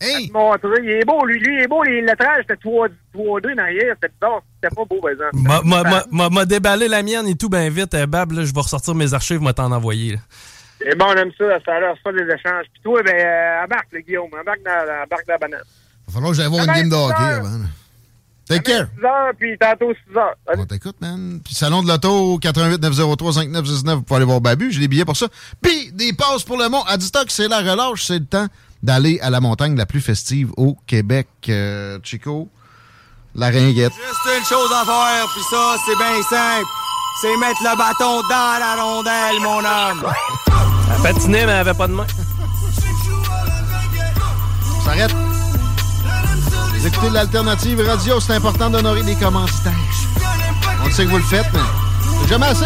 Hey! 0.03 0.27
te 0.27 0.33
montrer. 0.33 0.69
Il 0.83 0.89
est 0.89 1.05
beau, 1.05 1.25
lui. 1.25 1.39
Lui, 1.39 1.55
il 1.57 1.63
est 1.63 1.67
beau. 1.67 1.83
Les 1.83 2.01
lettrages, 2.01 2.43
c'était 2.47 2.55
3-2 2.67 3.55
derrière. 3.55 3.95
C'était 4.01 4.13
bizarre. 4.19 4.41
C'était 4.61 4.75
pas 4.75 4.85
beau, 4.85 4.99
par 5.01 5.11
exemple. 5.11 6.03
M'a- 6.11 6.29
m'a 6.29 6.45
déballé 6.45 6.87
la 6.87 7.01
mienne 7.03 7.27
et 7.27 7.35
tout, 7.35 7.49
ben 7.49 7.71
vite. 7.71 7.93
Euh, 7.93 8.05
Bab, 8.05 8.31
je 8.33 8.53
vais 8.53 8.61
ressortir 8.61 8.95
mes 8.95 9.13
archives, 9.13 9.41
m'a 9.41 9.53
t'en 9.53 9.71
envoyer. 9.71 10.13
là. 10.13 10.19
Et 10.85 10.95
bon, 10.95 11.05
on 11.09 11.15
aime 11.15 11.31
ça. 11.37 11.45
Ça 11.65 11.75
a 11.75 11.79
l'air 11.79 11.95
ça, 12.03 12.11
les 12.11 12.23
échanges. 12.23 12.65
Puis 12.73 12.81
toi, 12.83 13.01
ben, 13.03 13.15
euh, 13.15 13.63
embarque, 13.63 13.87
le 13.91 14.01
Guillaume. 14.01 14.29
Embarque 14.37 14.63
dans, 14.65 15.03
embarque 15.03 15.25
dans 15.27 15.33
la 15.33 15.37
banane. 15.37 15.61
Il 15.63 16.05
va 16.07 16.13
falloir 16.13 16.31
que 16.31 16.37
j'aille 16.37 16.49
voir 16.49 16.65
une 16.65 16.73
game 16.73 16.89
de 16.89 16.95
hockey 16.95 17.15
6 17.17 17.23
heures. 17.23 17.37
avant. 17.45 17.59
Take 18.45 18.63
care. 18.63 18.87
6 18.99 19.05
heures, 19.05 19.31
puis 19.39 19.57
tantôt 19.57 19.93
6 19.93 20.17
heures. 20.17 20.35
On 20.57 20.65
t'écoute, 20.65 20.97
man. 20.99 21.39
Puis 21.45 21.53
Salon 21.55 21.81
de 21.81 21.87
l'Auto, 21.87 22.37
88 22.39 22.81
903 22.81 23.33
5919 23.33 23.95
vous 23.95 24.01
pouvez 24.03 24.17
aller 24.17 24.25
voir 24.25 24.41
Babu. 24.41 24.69
J'ai 24.73 24.81
des 24.81 24.89
billets 24.89 25.05
pour 25.05 25.15
ça. 25.15 25.27
Puis 25.61 25.91
des 25.93 26.11
passes 26.11 26.43
pour 26.43 26.57
le 26.57 26.67
mont. 26.67 26.81
À 26.83 26.97
Distock, 26.97 27.27
c'est 27.31 27.47
la 27.47 27.59
relâche. 27.59 28.03
C'est 28.03 28.19
le 28.19 28.25
temps 28.25 28.47
d'aller 28.83 29.19
à 29.21 29.29
la 29.29 29.39
montagne 29.39 29.75
la 29.75 29.85
plus 29.85 30.01
festive 30.01 30.51
au 30.57 30.77
Québec. 30.85 31.27
Euh, 31.49 31.97
Chico, 32.03 32.49
la 33.33 33.47
ringuette. 33.47 33.93
Juste 33.93 34.37
une 34.37 34.45
chose 34.45 34.71
à 34.71 34.85
faire, 34.85 35.25
puis 35.33 35.43
ça, 35.49 35.75
c'est 35.85 35.95
bien 35.95 36.21
simple. 36.29 36.67
C'est 37.21 37.37
mettre 37.37 37.63
le 37.63 37.77
bâton 37.77 38.21
dans 38.27 38.59
la 38.59 38.75
rondelle, 38.83 39.39
mon 39.41 39.59
homme. 39.59 40.13
Elle 40.93 41.01
patinait, 41.01 41.45
mais 41.45 41.51
elle 41.53 41.59
avait 41.59 41.73
pas 41.73 41.87
de 41.87 41.93
main. 41.93 42.05
On 44.77 44.81
s'arrête. 44.81 45.15
Vous 46.73 46.87
écoutez 46.87 47.09
l'alternative 47.11 47.81
radio, 47.87 48.19
c'est 48.19 48.33
important 48.33 48.69
d'honorer 48.69 49.03
les 49.03 49.15
commanditaires. 49.15 49.71
On 50.85 50.91
sait 50.91 51.05
que 51.05 51.09
vous 51.09 51.17
le 51.17 51.23
faites, 51.23 51.47
mais 51.53 51.59
c'est 52.21 52.27
jamais 52.27 52.47
assez. 52.47 52.65